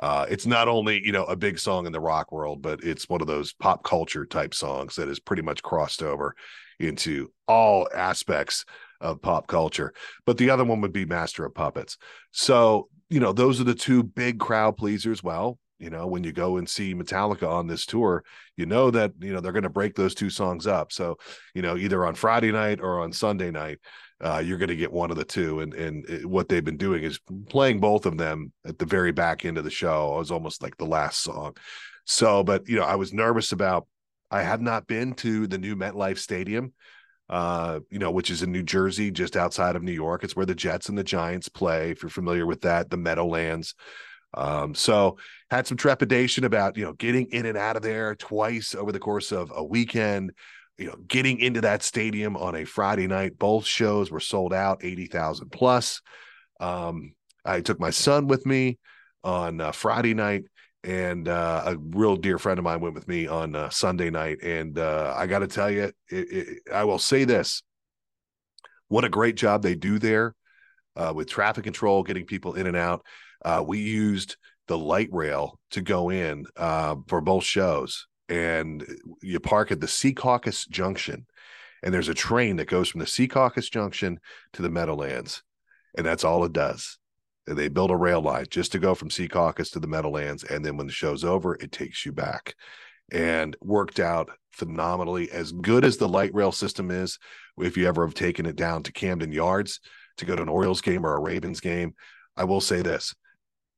Uh, 0.00 0.26
it's 0.28 0.46
not 0.46 0.68
only 0.68 1.04
you 1.04 1.12
know 1.12 1.24
a 1.24 1.36
big 1.36 1.58
song 1.58 1.86
in 1.86 1.92
the 1.92 2.00
rock 2.00 2.32
world, 2.32 2.62
but 2.62 2.82
it's 2.82 3.08
one 3.08 3.20
of 3.20 3.26
those 3.26 3.52
pop 3.52 3.84
culture 3.84 4.26
type 4.26 4.54
songs 4.54 4.96
that 4.96 5.08
is 5.08 5.20
pretty 5.20 5.42
much 5.42 5.62
crossed 5.62 6.02
over 6.02 6.34
into 6.80 7.30
all 7.46 7.88
aspects 7.94 8.64
of 9.02 9.20
pop 9.20 9.46
culture. 9.46 9.92
But 10.24 10.38
the 10.38 10.50
other 10.50 10.64
one 10.64 10.80
would 10.80 10.92
be 10.92 11.04
Master 11.04 11.44
of 11.44 11.54
Puppets. 11.54 11.98
So 12.30 12.88
you 13.10 13.20
know 13.20 13.32
those 13.32 13.60
are 13.60 13.64
the 13.64 13.74
two 13.74 14.02
big 14.02 14.38
crowd 14.38 14.76
pleasers. 14.76 15.22
Well, 15.22 15.58
you 15.78 15.90
know 15.90 16.06
when 16.06 16.24
you 16.24 16.32
go 16.32 16.56
and 16.56 16.68
see 16.68 16.94
Metallica 16.94 17.48
on 17.48 17.66
this 17.66 17.84
tour, 17.84 18.24
you 18.56 18.66
know 18.66 18.90
that 18.90 19.12
you 19.20 19.32
know 19.32 19.40
they're 19.40 19.52
going 19.52 19.64
to 19.64 19.68
break 19.68 19.94
those 19.94 20.14
two 20.14 20.30
songs 20.30 20.66
up. 20.66 20.92
So 20.92 21.18
you 21.54 21.62
know 21.62 21.76
either 21.76 22.06
on 22.06 22.14
Friday 22.14 22.52
night 22.52 22.80
or 22.80 23.00
on 23.00 23.12
Sunday 23.12 23.50
night, 23.50 23.80
uh, 24.22 24.42
you're 24.44 24.58
going 24.58 24.68
to 24.68 24.76
get 24.76 24.92
one 24.92 25.10
of 25.10 25.16
the 25.16 25.24
two. 25.24 25.60
And 25.60 25.74
and 25.74 26.08
it, 26.08 26.24
what 26.24 26.48
they've 26.48 26.64
been 26.64 26.76
doing 26.76 27.02
is 27.02 27.20
playing 27.48 27.80
both 27.80 28.06
of 28.06 28.16
them 28.16 28.52
at 28.64 28.78
the 28.78 28.86
very 28.86 29.12
back 29.12 29.44
end 29.44 29.58
of 29.58 29.64
the 29.64 29.70
show. 29.70 30.14
It 30.14 30.18
was 30.18 30.30
almost 30.30 30.62
like 30.62 30.76
the 30.76 30.86
last 30.86 31.22
song. 31.22 31.56
So, 32.04 32.42
but 32.42 32.68
you 32.68 32.76
know, 32.76 32.84
I 32.84 32.94
was 32.96 33.12
nervous 33.12 33.52
about. 33.52 33.86
I 34.30 34.42
have 34.42 34.62
not 34.62 34.86
been 34.86 35.12
to 35.16 35.46
the 35.46 35.58
new 35.58 35.76
MetLife 35.76 36.16
Stadium, 36.16 36.72
uh, 37.28 37.80
you 37.90 37.98
know, 37.98 38.10
which 38.10 38.30
is 38.30 38.42
in 38.42 38.52
New 38.52 38.62
Jersey, 38.62 39.10
just 39.10 39.36
outside 39.36 39.76
of 39.76 39.82
New 39.82 39.92
York. 39.92 40.24
It's 40.24 40.36
where 40.36 40.46
the 40.46 40.54
Jets 40.54 40.88
and 40.88 40.98
the 40.98 41.04
Giants 41.04 41.48
play. 41.48 41.90
If 41.90 42.02
you're 42.02 42.10
familiar 42.10 42.46
with 42.46 42.62
that, 42.62 42.90
the 42.90 42.96
Meadowlands. 42.96 43.74
Um, 44.34 44.74
so 44.74 45.18
had 45.50 45.66
some 45.66 45.76
trepidation 45.76 46.44
about 46.44 46.76
you 46.76 46.84
know 46.84 46.94
getting 46.94 47.26
in 47.26 47.46
and 47.46 47.58
out 47.58 47.76
of 47.76 47.82
there 47.82 48.14
twice 48.14 48.74
over 48.74 48.92
the 48.92 48.98
course 48.98 49.30
of 49.30 49.52
a 49.54 49.62
weekend 49.62 50.32
you 50.78 50.88
know, 50.88 50.96
getting 51.06 51.38
into 51.38 51.60
that 51.60 51.82
stadium 51.82 52.36
on 52.36 52.56
a 52.56 52.64
Friday 52.64 53.06
night, 53.06 53.38
both 53.38 53.66
shows 53.66 54.10
were 54.10 54.20
sold 54.20 54.52
out, 54.52 54.82
80,000 54.82 55.50
plus. 55.50 56.00
Um, 56.60 57.14
I 57.44 57.60
took 57.60 57.78
my 57.78 57.90
son 57.90 58.26
with 58.26 58.46
me 58.46 58.78
on 59.22 59.60
uh, 59.60 59.72
Friday 59.72 60.14
night, 60.14 60.44
and 60.84 61.28
uh, 61.28 61.62
a 61.66 61.76
real 61.76 62.16
dear 62.16 62.38
friend 62.38 62.58
of 62.58 62.64
mine 62.64 62.80
went 62.80 62.94
with 62.94 63.08
me 63.08 63.26
on 63.26 63.54
uh, 63.54 63.70
Sunday 63.70 64.10
night. 64.10 64.42
And 64.42 64.78
uh, 64.78 65.14
I 65.16 65.26
got 65.26 65.40
to 65.40 65.46
tell 65.46 65.70
you, 65.70 65.84
it, 65.84 65.94
it, 66.10 66.58
I 66.72 66.84
will 66.84 66.98
say 66.98 67.24
this 67.24 67.62
what 68.88 69.04
a 69.04 69.08
great 69.08 69.36
job 69.36 69.62
they 69.62 69.74
do 69.74 69.98
there 69.98 70.34
uh, 70.96 71.12
with 71.14 71.28
traffic 71.28 71.64
control, 71.64 72.02
getting 72.02 72.26
people 72.26 72.54
in 72.54 72.66
and 72.66 72.76
out. 72.76 73.04
Uh, 73.42 73.64
we 73.66 73.78
used 73.78 74.36
the 74.68 74.76
light 74.76 75.08
rail 75.12 75.58
to 75.70 75.80
go 75.80 76.10
in 76.10 76.44
for 76.56 77.20
both 77.20 77.44
shows 77.44 78.06
and 78.32 78.86
you 79.20 79.38
park 79.40 79.70
at 79.70 79.80
the 79.80 79.86
Secaucus 79.86 80.66
Junction, 80.68 81.26
and 81.82 81.92
there's 81.92 82.08
a 82.08 82.14
train 82.14 82.56
that 82.56 82.68
goes 82.68 82.88
from 82.88 83.00
the 83.00 83.06
Secaucus 83.06 83.70
Junction 83.70 84.18
to 84.54 84.62
the 84.62 84.70
Meadowlands, 84.70 85.42
and 85.96 86.06
that's 86.06 86.24
all 86.24 86.44
it 86.44 86.52
does. 86.52 86.98
They 87.54 87.68
build 87.68 87.90
a 87.90 87.96
rail 87.96 88.20
line 88.20 88.46
just 88.50 88.72
to 88.72 88.78
go 88.78 88.94
from 88.94 89.10
Secaucus 89.10 89.70
to 89.72 89.80
the 89.80 89.86
Meadowlands, 89.86 90.44
and 90.44 90.64
then 90.64 90.76
when 90.76 90.86
the 90.86 90.92
show's 90.92 91.24
over, 91.24 91.54
it 91.56 91.72
takes 91.72 92.04
you 92.04 92.12
back. 92.12 92.54
And 93.10 93.56
worked 93.60 94.00
out 94.00 94.30
phenomenally. 94.52 95.30
As 95.30 95.52
good 95.52 95.84
as 95.84 95.96
the 95.96 96.08
light 96.08 96.34
rail 96.34 96.52
system 96.52 96.90
is, 96.90 97.18
if 97.58 97.76
you 97.76 97.86
ever 97.86 98.06
have 98.06 98.14
taken 98.14 98.46
it 98.46 98.56
down 98.56 98.82
to 98.84 98.92
Camden 98.92 99.32
Yards 99.32 99.80
to 100.16 100.24
go 100.24 100.34
to 100.34 100.42
an 100.42 100.48
Orioles 100.48 100.80
game 100.80 101.04
or 101.04 101.16
a 101.16 101.20
Ravens 101.20 101.60
game, 101.60 101.94
I 102.36 102.44
will 102.44 102.60
say 102.60 102.80
this: 102.80 103.14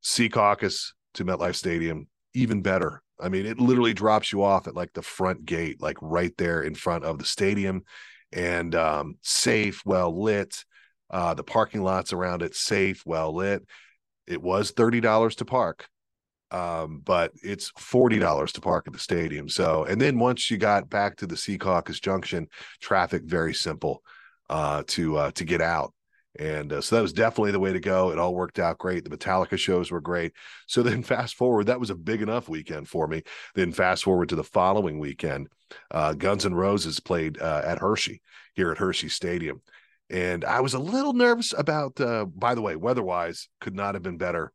Secaucus 0.03 0.93
to 1.15 1.25
MetLife 1.25 1.57
Stadium, 1.57 2.07
even 2.35 2.63
better 2.63 3.03
I 3.21 3.29
mean, 3.29 3.47
it 3.47 3.61
literally 3.61 3.95
drops 3.95 4.33
you 4.33 4.43
off 4.43 4.67
at 4.67 4.75
like 4.75 4.93
the 4.93 5.03
front 5.03 5.45
gate, 5.45 5.81
like 5.81 5.97
right 6.01 6.37
there 6.37 6.63
in 6.63 6.75
front 6.75 7.05
of 7.05 7.19
the 7.19 7.25
stadium, 7.25 7.85
and 8.33 8.75
um, 8.75 9.17
safe, 9.23 9.83
well 9.85 10.21
lit. 10.21 10.65
Uh, 11.11 11.35
the 11.35 11.45
parking 11.45 11.83
lots 11.83 12.13
around 12.13 12.43
it 12.43 12.55
safe, 12.55 13.03
well 13.07 13.35
lit. 13.35 13.65
It 14.27 14.43
was 14.43 14.71
thirty 14.71 15.01
dollars 15.01 15.37
to 15.37 15.45
park, 15.45 15.87
um, 16.51 17.03
but 17.05 17.33
it's 17.43 17.71
forty 17.77 18.19
dollars 18.19 18.53
to 18.53 18.61
park 18.61 18.85
at 18.87 18.93
the 18.93 18.99
stadium. 18.99 19.49
So, 19.49 19.85
and 19.85 20.01
then 20.01 20.19
once 20.19 20.51
you 20.51 20.57
got 20.57 20.89
back 20.89 21.17
to 21.17 21.27
the 21.27 21.37
Secaucus 21.37 22.01
Junction, 22.01 22.49
traffic 22.81 23.23
very 23.25 23.55
simple 23.55 24.03
uh, 24.49 24.83
to 24.89 25.17
uh, 25.17 25.31
to 25.33 25.45
get 25.45 25.61
out. 25.61 25.93
And 26.37 26.73
uh, 26.73 26.81
so 26.81 26.97
that 26.97 27.03
was 27.03 27.13
definitely 27.13 27.53
the 27.53 27.61
way 27.61 27.73
to 27.73 27.81
go. 27.81 28.11
It 28.11 28.19
all 28.19 28.35
worked 28.35 28.59
out 28.59 28.79
great. 28.79 29.05
The 29.05 29.17
Metallica 29.17 29.57
shows 29.57 29.91
were 29.91 30.01
great. 30.01 30.33
So 30.67 30.83
then, 30.83 31.03
fast 31.05 31.37
forward, 31.37 31.67
that 31.67 31.81
was 31.81 31.91
a 31.91 31.95
big 31.95 32.23
enough 32.23 32.49
weekend 32.49 32.89
for 32.89 33.07
me. 33.07 33.23
Then, 33.55 33.73
fast 33.73 34.05
forward 34.05 34.31
to 34.31 34.37
the 34.37 34.45
following 34.45 34.99
weekend, 34.99 35.49
uh, 35.91 36.15
Guns 36.15 36.45
N' 36.45 36.55
Roses 36.55 36.99
played 37.01 37.41
uh, 37.41 37.63
at 37.65 37.79
Hershey 37.79 38.21
here 38.55 38.73
at 38.73 38.79
Hershey 38.79 39.09
Stadium. 39.09 39.63
And 40.11 40.45
I 40.45 40.61
was 40.61 40.75
a 40.75 40.79
little 40.79 41.13
nervous 41.13 41.53
about, 41.57 42.01
uh, 42.01 42.27
by 42.27 42.55
the 42.55 42.63
way, 42.63 42.77
weather 42.77 43.03
wise, 43.03 43.49
could 43.61 43.75
not 43.75 43.95
have 43.95 44.03
been 44.03 44.19
better 44.19 44.53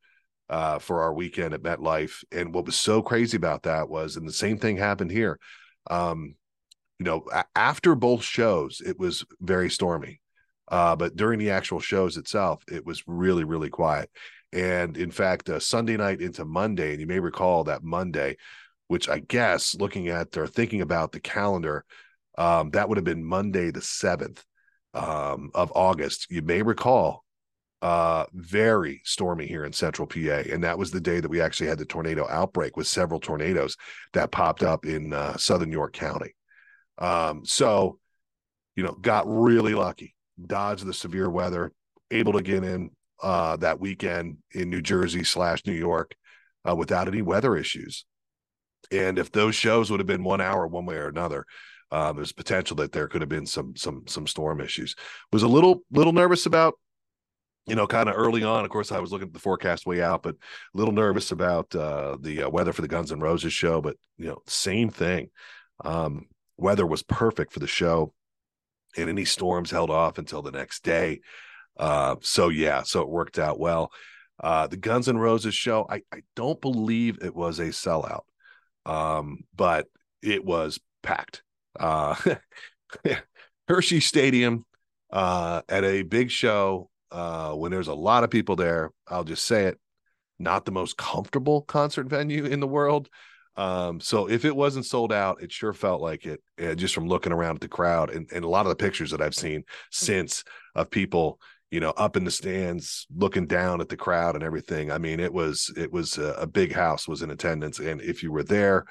uh, 0.50 0.80
for 0.80 1.02
our 1.02 1.14
weekend 1.14 1.54
at 1.54 1.64
MetLife. 1.64 2.24
And 2.32 2.54
what 2.54 2.66
was 2.66 2.76
so 2.76 3.02
crazy 3.02 3.38
about 3.38 3.64
that 3.64 3.90
was, 3.90 4.16
and 4.16 4.28
the 4.28 4.34
same 4.34 4.58
thing 4.58 4.78
happened 4.78 5.12
here. 5.12 5.40
Um, 5.90 6.36
you 7.00 7.06
know, 7.06 7.26
after 7.56 7.96
both 7.96 8.24
shows, 8.24 8.82
it 8.86 9.00
was 9.00 9.26
very 9.42 9.70
stormy 9.70 10.20
uh, 10.70 10.96
but 10.96 11.16
during 11.16 11.40
the 11.40 11.50
actual 11.50 11.80
shows 11.80 12.18
itself, 12.18 12.64
it 12.72 12.86
was 12.86 13.04
really, 13.08 13.44
really 13.44 13.70
quiet. 13.70 14.10
And 14.54 14.98
in 14.98 15.12
fact, 15.12 15.50
uh, 15.50 15.60
Sunday 15.60 15.98
night 15.98 16.22
into 16.22 16.46
Monday, 16.46 16.92
and 16.92 17.02
you 17.02 17.08
may 17.08 17.20
recall 17.20 17.66
that 17.66 17.84
Monday, 17.84 18.38
which 18.88 19.10
I 19.10 19.20
guess 19.20 19.76
looking 19.76 20.10
at 20.10 20.38
or 20.38 20.48
thinking 20.48 20.82
about 20.82 21.12
the 21.12 21.20
calendar, 21.20 21.86
um, 22.38 22.72
that 22.72 22.88
would 22.88 22.98
have 22.98 23.06
been 23.06 23.24
Monday 23.24 23.72
the 23.72 23.82
7th. 23.82 24.44
Um, 24.94 25.52
of 25.54 25.72
August. 25.76 26.28
You 26.30 26.42
may 26.42 26.62
recall 26.62 27.24
uh 27.82 28.26
very 28.34 29.00
stormy 29.06 29.48
here 29.48 29.64
in 29.64 29.72
central 29.72 30.06
PA 30.06 30.44
and 30.52 30.66
that 30.66 30.78
was 30.78 30.92
the 30.92 31.00
day 31.00 31.22
that 31.22 31.30
we 31.30 31.40
actually 31.40 31.68
had 31.68 31.78
the 31.78 31.86
tornado 31.86 32.28
outbreak 32.30 32.76
with 32.76 32.86
several 32.88 33.22
tornadoes 33.22 33.78
that 34.12 34.32
popped 34.32 34.64
up 34.64 34.86
in 34.86 35.14
uh, 35.14 35.38
southern 35.38 35.72
York 35.72 35.94
County. 35.94 36.36
Um 36.98 37.46
so 37.46 37.98
you 38.76 38.84
know 38.84 38.92
got 38.92 39.24
really 39.28 39.76
lucky 39.76 40.14
dodged 40.46 40.86
the 40.86 40.94
severe 40.94 41.30
weather 41.30 41.72
able 42.12 42.34
to 42.34 42.42
get 42.42 42.66
in 42.66 42.90
uh 43.24 43.56
that 43.56 43.80
weekend 43.80 44.40
in 44.52 44.70
New 44.70 44.82
Jersey 44.82 45.24
slash 45.24 45.66
New 45.66 45.74
York 45.74 46.16
uh, 46.70 46.76
without 46.76 47.08
any 47.08 47.22
weather 47.22 47.56
issues 47.56 48.04
and 48.92 49.18
if 49.18 49.32
those 49.32 49.56
shows 49.56 49.90
would 49.90 50.02
have 50.02 50.08
been 50.08 50.24
one 50.26 50.42
hour 50.42 50.68
one 50.68 50.86
way 50.86 50.96
or 50.96 51.08
another 51.08 51.46
um, 51.92 52.16
there's 52.16 52.32
potential 52.32 52.76
that 52.78 52.92
there 52.92 53.08
could 53.08 53.22
have 53.22 53.30
been 53.30 53.46
some 53.46 53.76
some 53.76 54.04
some 54.08 54.28
storm 54.28 54.62
issues 54.62 54.96
was 55.32 55.44
a 55.44 55.48
little 55.48 55.82
little 55.92 56.14
nervous 56.14 56.46
about 56.46 56.76
you 57.70 57.76
know, 57.76 57.86
kind 57.86 58.10
of 58.10 58.16
early 58.18 58.44
on. 58.44 58.66
Of 58.66 58.72
course, 58.72 58.92
I 58.92 59.00
was 59.00 59.12
looking 59.12 59.28
at 59.28 59.34
the 59.34 59.40
forecast 59.40 59.86
way 59.86 60.02
out, 60.02 60.24
but 60.24 60.36
a 60.36 60.78
little 60.78 60.94
nervous 60.94 61.32
about 61.32 61.74
uh, 61.76 62.18
the 62.20 62.44
uh, 62.44 62.50
weather 62.50 62.74
for 62.74 62.82
the 62.82 62.88
Guns 62.88 63.12
N' 63.12 63.20
Roses 63.20 63.54
show. 63.54 63.80
But 63.80 63.96
you 64.18 64.28
know, 64.28 64.42
same 64.48 64.90
thing. 64.90 65.30
Um, 65.86 66.26
weather 66.58 66.88
was 66.88 67.04
perfect 67.04 67.54
for 67.54 67.60
the 67.60 67.68
show, 67.68 68.14
and 68.98 69.08
any 69.08 69.24
storms 69.24 69.70
held 69.70 69.92
off 69.92 70.18
until 70.18 70.42
the 70.42 70.52
next 70.52 70.84
day. 70.84 71.22
Uh, 71.78 72.16
so 72.22 72.50
yeah, 72.50 72.82
so 72.82 73.02
it 73.02 73.10
worked 73.10 73.38
out 73.38 73.60
well. 73.60 73.92
Uh, 74.42 74.66
the 74.68 74.78
Guns 74.78 75.08
N' 75.08 75.18
Roses 75.18 75.54
show, 75.54 75.86
I, 75.90 76.02
I 76.12 76.22
don't 76.36 76.60
believe 76.60 77.20
it 77.22 77.36
was 77.36 77.60
a 77.60 77.68
sellout, 77.68 78.24
um, 78.86 79.44
but 79.56 79.88
it 80.24 80.44
was 80.44 80.80
packed. 81.04 81.44
Uh, 81.78 82.16
Hershey 83.68 84.00
Stadium 84.00 84.66
uh, 85.12 85.62
at 85.70 85.84
a 85.84 86.04
big 86.04 86.32
show 86.32 86.90
uh, 87.12 87.54
when 87.54 87.72
there's 87.72 87.88
a 87.88 87.94
lot 87.94 88.24
of 88.24 88.30
people 88.30 88.56
there, 88.56 88.92
I'll 89.08 89.24
just 89.24 89.46
say 89.46 89.66
it, 89.66 89.80
not 90.38 90.66
the 90.66 90.72
most 90.72 90.98
comfortable 90.98 91.62
concert 91.62 92.08
venue 92.08 92.46
in 92.46 92.60
the 92.60 92.68
world. 92.68 93.10
Um, 93.56 94.00
so 94.00 94.30
if 94.30 94.46
it 94.46 94.56
wasn't 94.56 94.86
sold 94.86 95.12
out, 95.12 95.44
it 95.44 95.52
sure 95.52 95.74
felt 95.74 96.02
like 96.02 96.26
it 96.26 96.42
uh, 96.64 96.76
just 96.76 96.96
from 96.96 97.08
looking 97.08 97.34
around 97.34 97.56
at 97.56 97.62
the 97.62 97.68
crowd 97.68 98.10
and, 98.10 98.30
and 98.32 98.46
a 98.46 98.50
lot 98.50 98.66
of 98.66 98.70
the 98.70 98.76
pictures 98.76 99.12
that 99.12 99.22
I've 99.22 99.36
seen 99.36 99.64
since 99.92 100.44
of 100.76 100.90
people, 100.90 101.42
you 101.70 101.82
know, 101.82 101.90
up 101.92 102.16
in 102.16 102.24
the 102.24 102.32
stands 102.32 103.06
looking 103.14 103.48
down 103.48 103.82
at 103.82 103.90
the 103.90 103.98
crowd 103.98 104.36
and 104.36 104.44
everything. 104.44 104.92
I 104.92 104.98
mean, 104.98 105.20
it 105.20 105.34
was 105.34 105.74
it 105.76 105.92
was 105.92 106.18
a, 106.18 106.36
a 106.36 106.48
big 106.48 106.72
house 106.72 107.08
was 107.08 107.22
in 107.22 107.32
attendance, 107.32 107.80
and 107.80 108.02
if 108.02 108.24
you 108.24 108.32
were 108.32 108.44
there, 108.44 108.86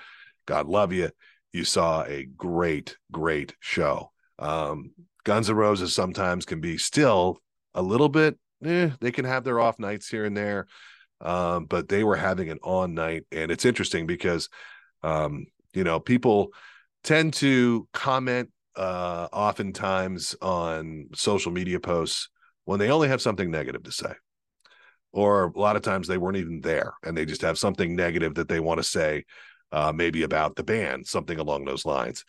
God 0.44 0.66
love 0.66 0.92
you, 0.92 1.10
you 1.52 1.64
saw 1.64 2.04
a 2.04 2.24
great 2.24 2.96
great 3.10 3.54
show. 3.60 4.12
Um, 4.38 4.92
Guns 5.24 5.50
N' 5.50 5.56
Roses 5.56 5.94
sometimes 5.94 6.44
can 6.44 6.60
be 6.60 6.78
still 6.78 7.40
a 7.74 7.82
little 7.82 8.08
bit. 8.08 8.38
Eh, 8.64 8.90
they 9.00 9.10
can 9.10 9.24
have 9.24 9.44
their 9.44 9.60
off 9.60 9.78
nights 9.78 10.08
here 10.08 10.24
and 10.24 10.36
there, 10.36 10.66
um, 11.20 11.66
but 11.66 11.88
they 11.88 12.04
were 12.04 12.16
having 12.16 12.50
an 12.50 12.58
on 12.62 12.94
night, 12.94 13.24
and 13.30 13.50
it's 13.50 13.64
interesting 13.64 14.06
because, 14.06 14.48
um, 15.02 15.46
you 15.74 15.84
know, 15.84 16.00
people 16.00 16.48
tend 17.04 17.34
to 17.34 17.88
comment 17.92 18.50
uh, 18.76 19.28
oftentimes 19.32 20.34
on 20.40 21.08
social 21.14 21.52
media 21.52 21.80
posts 21.80 22.30
when 22.64 22.78
they 22.78 22.90
only 22.90 23.08
have 23.08 23.22
something 23.22 23.50
negative 23.50 23.82
to 23.82 23.92
say, 23.92 24.12
or 25.12 25.46
a 25.46 25.58
lot 25.58 25.76
of 25.76 25.82
times 25.82 26.06
they 26.06 26.18
weren't 26.18 26.36
even 26.36 26.60
there 26.60 26.92
and 27.04 27.16
they 27.16 27.24
just 27.24 27.42
have 27.42 27.58
something 27.58 27.96
negative 27.96 28.34
that 28.34 28.48
they 28.48 28.60
want 28.60 28.78
to 28.78 28.84
say, 28.84 29.24
uh, 29.72 29.92
maybe 29.94 30.22
about 30.22 30.56
the 30.56 30.64
band, 30.64 31.06
something 31.06 31.38
along 31.38 31.64
those 31.64 31.84
lines. 31.84 32.24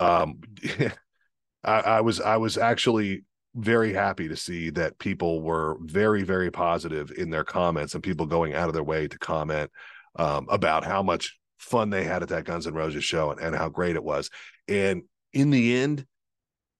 Um, 0.00 0.40
I, 1.64 1.80
I 1.80 2.00
was 2.00 2.20
I 2.20 2.36
was 2.36 2.58
actually 2.58 3.24
very 3.56 3.92
happy 3.92 4.28
to 4.28 4.36
see 4.36 4.70
that 4.70 4.98
people 4.98 5.40
were 5.40 5.78
very, 5.80 6.22
very 6.22 6.50
positive 6.50 7.10
in 7.16 7.30
their 7.30 7.44
comments 7.44 7.94
and 7.94 8.02
people 8.02 8.26
going 8.26 8.54
out 8.54 8.68
of 8.68 8.74
their 8.74 8.84
way 8.84 9.08
to 9.08 9.18
comment 9.18 9.70
um, 10.16 10.46
about 10.50 10.84
how 10.84 11.02
much 11.02 11.38
fun 11.58 11.88
they 11.88 12.04
had 12.04 12.22
at 12.22 12.28
that 12.28 12.44
Guns 12.44 12.66
N' 12.66 12.74
Roses 12.74 13.04
show 13.04 13.30
and, 13.30 13.40
and 13.40 13.56
how 13.56 13.70
great 13.70 13.96
it 13.96 14.04
was. 14.04 14.30
And 14.68 15.02
in 15.32 15.50
the 15.50 15.76
end, 15.78 16.06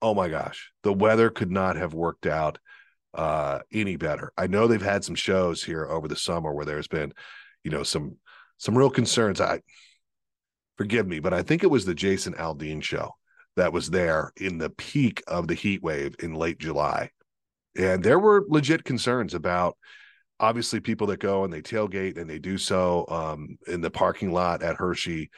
oh 0.03 0.15
my 0.15 0.29
gosh, 0.29 0.71
the 0.83 0.93
weather 0.93 1.31
could 1.31 1.51
not 1.51 1.77
have 1.77 1.95
worked 1.95 2.27
out 2.27 2.59
uh, 3.15 3.61
any 3.73 3.97
better. 3.97 4.33
I 4.37 4.47
know 4.47 4.67
they've 4.67 4.81
had 4.81 5.05
some 5.05 5.15
shows 5.15 5.65
here 5.65 5.87
over 5.87 6.09
the 6.09 6.17
summer 6.17 6.53
where 6.53 6.67
there's 6.67 6.89
been, 6.89 7.15
you 7.65 7.71
know, 7.71 7.83
some 7.83 8.17
some 8.59 8.77
real 8.77 8.91
concerns. 8.91 9.41
I 9.41 9.61
forgive 10.77 11.07
me, 11.07 11.21
but 11.21 11.35
I 11.35 11.43
think 11.43 11.63
it 11.63 11.71
was 11.71 11.85
the 11.85 11.95
Jason 11.95 12.35
Aldean 12.35 12.83
show 12.83 13.13
that 13.57 13.73
was 13.73 13.91
there 13.91 14.33
in 14.37 14.59
the 14.59 14.71
peak 14.71 15.23
of 15.27 15.49
the 15.49 15.55
heat 15.55 15.83
wave 15.83 16.15
in 16.23 16.35
late 16.35 16.59
July. 16.59 17.11
And 17.77 18.03
there 18.03 18.19
were 18.19 18.45
legit 18.49 18.85
concerns 18.85 19.35
about 19.35 19.77
obviously 20.39 20.81
people 20.81 21.07
that 21.09 21.21
go 21.21 21.45
and 21.45 21.53
they 21.53 21.63
tailgate 21.63 22.19
and 22.19 22.29
they 22.29 22.39
do 22.39 22.59
so 22.59 23.07
um, 23.09 23.57
in 23.67 23.81
the 23.81 23.91
parking 23.91 24.33
lot 24.33 24.63
at 24.63 24.77
Hershey. 24.77 25.31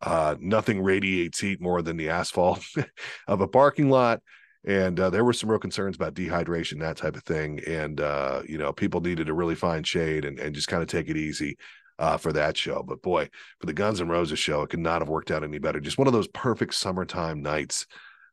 Uh, 0.00 0.36
nothing 0.40 0.82
radiates 0.82 1.40
heat 1.40 1.60
more 1.60 1.82
than 1.82 1.96
the 1.96 2.10
asphalt 2.10 2.62
of 3.28 3.40
a 3.40 3.48
parking 3.48 3.90
lot. 3.90 4.20
And 4.66 4.98
uh, 4.98 5.10
there 5.10 5.24
were 5.24 5.32
some 5.32 5.48
real 5.48 5.60
concerns 5.60 5.96
about 5.96 6.14
dehydration, 6.14 6.80
that 6.80 6.96
type 6.96 7.16
of 7.16 7.22
thing. 7.22 7.60
And, 7.66 8.00
uh, 8.00 8.42
you 8.48 8.58
know, 8.58 8.72
people 8.72 9.00
needed 9.00 9.28
to 9.28 9.34
really 9.34 9.54
find 9.54 9.86
shade 9.86 10.24
and, 10.24 10.38
and 10.38 10.54
just 10.54 10.68
kind 10.68 10.82
of 10.82 10.88
take 10.88 11.08
it 11.08 11.16
easy 11.16 11.56
uh, 11.98 12.16
for 12.16 12.32
that 12.32 12.56
show. 12.56 12.82
But 12.82 13.02
boy, 13.02 13.28
for 13.60 13.66
the 13.66 13.72
Guns 13.72 14.00
N' 14.00 14.08
Roses 14.08 14.38
show, 14.38 14.62
it 14.62 14.70
could 14.70 14.80
not 14.80 15.00
have 15.00 15.08
worked 15.08 15.30
out 15.30 15.44
any 15.44 15.58
better. 15.58 15.80
Just 15.80 15.98
one 15.98 16.06
of 16.06 16.12
those 16.12 16.28
perfect 16.28 16.74
summertime 16.74 17.42
nights. 17.42 17.86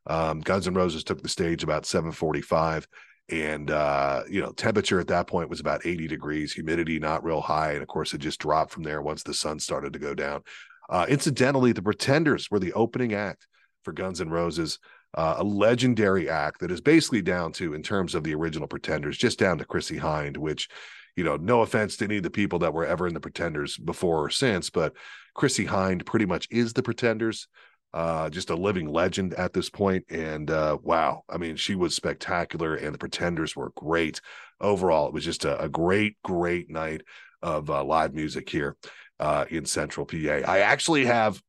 Um, 0.06 0.40
Guns 0.40 0.68
N' 0.68 0.74
Roses 0.74 1.04
took 1.04 1.22
the 1.22 1.28
stage 1.28 1.62
about 1.62 1.86
745 1.86 2.86
and 3.30 3.70
uh, 3.70 4.22
you 4.28 4.40
know 4.40 4.52
temperature 4.52 5.00
at 5.00 5.08
that 5.08 5.26
point 5.26 5.48
was 5.48 5.60
about 5.60 5.86
80 5.86 6.06
degrees 6.08 6.52
humidity 6.52 6.98
not 6.98 7.24
real 7.24 7.40
high 7.40 7.72
and 7.72 7.82
of 7.82 7.88
course 7.88 8.12
it 8.12 8.18
just 8.18 8.40
dropped 8.40 8.70
from 8.70 8.82
there 8.82 9.00
once 9.00 9.22
the 9.22 9.34
sun 9.34 9.58
started 9.58 9.92
to 9.94 9.98
go 9.98 10.14
down 10.14 10.42
uh, 10.90 11.06
incidentally 11.08 11.72
the 11.72 11.82
pretenders 11.82 12.50
were 12.50 12.58
the 12.58 12.72
opening 12.74 13.14
act 13.14 13.46
for 13.82 13.92
guns 13.92 14.20
n' 14.20 14.28
roses 14.28 14.78
uh, 15.14 15.36
a 15.38 15.44
legendary 15.44 16.28
act 16.28 16.60
that 16.60 16.70
is 16.70 16.80
basically 16.80 17.22
down 17.22 17.52
to 17.52 17.72
in 17.72 17.82
terms 17.82 18.14
of 18.14 18.24
the 18.24 18.34
original 18.34 18.68
pretenders 18.68 19.16
just 19.16 19.38
down 19.38 19.56
to 19.56 19.64
chrissie 19.64 19.98
hynde 19.98 20.36
which 20.36 20.68
you 21.16 21.24
know, 21.24 21.36
no 21.36 21.62
offense 21.62 21.96
to 21.96 22.04
any 22.04 22.16
of 22.18 22.22
the 22.22 22.30
people 22.30 22.58
that 22.60 22.74
were 22.74 22.86
ever 22.86 23.06
in 23.06 23.14
the 23.14 23.20
Pretenders 23.20 23.76
before 23.76 24.24
or 24.24 24.30
since, 24.30 24.70
but 24.70 24.94
Chrissie 25.34 25.66
Hynde 25.66 26.04
pretty 26.04 26.26
much 26.26 26.48
is 26.50 26.72
the 26.72 26.82
Pretenders. 26.82 27.48
Uh, 27.92 28.28
just 28.28 28.50
a 28.50 28.56
living 28.56 28.88
legend 28.88 29.34
at 29.34 29.52
this 29.52 29.70
point. 29.70 30.04
And 30.10 30.50
uh, 30.50 30.78
wow, 30.82 31.22
I 31.28 31.38
mean, 31.38 31.54
she 31.54 31.76
was 31.76 31.94
spectacular, 31.94 32.74
and 32.74 32.92
the 32.92 32.98
Pretenders 32.98 33.54
were 33.54 33.70
great. 33.76 34.20
Overall, 34.60 35.06
it 35.06 35.14
was 35.14 35.24
just 35.24 35.44
a, 35.44 35.60
a 35.60 35.68
great, 35.68 36.16
great 36.24 36.68
night 36.68 37.02
of 37.40 37.70
uh, 37.70 37.84
live 37.84 38.12
music 38.12 38.48
here 38.48 38.76
uh, 39.20 39.44
in 39.48 39.64
Central 39.64 40.06
PA. 40.06 40.16
I 40.16 40.60
actually 40.60 41.04
have 41.04 41.40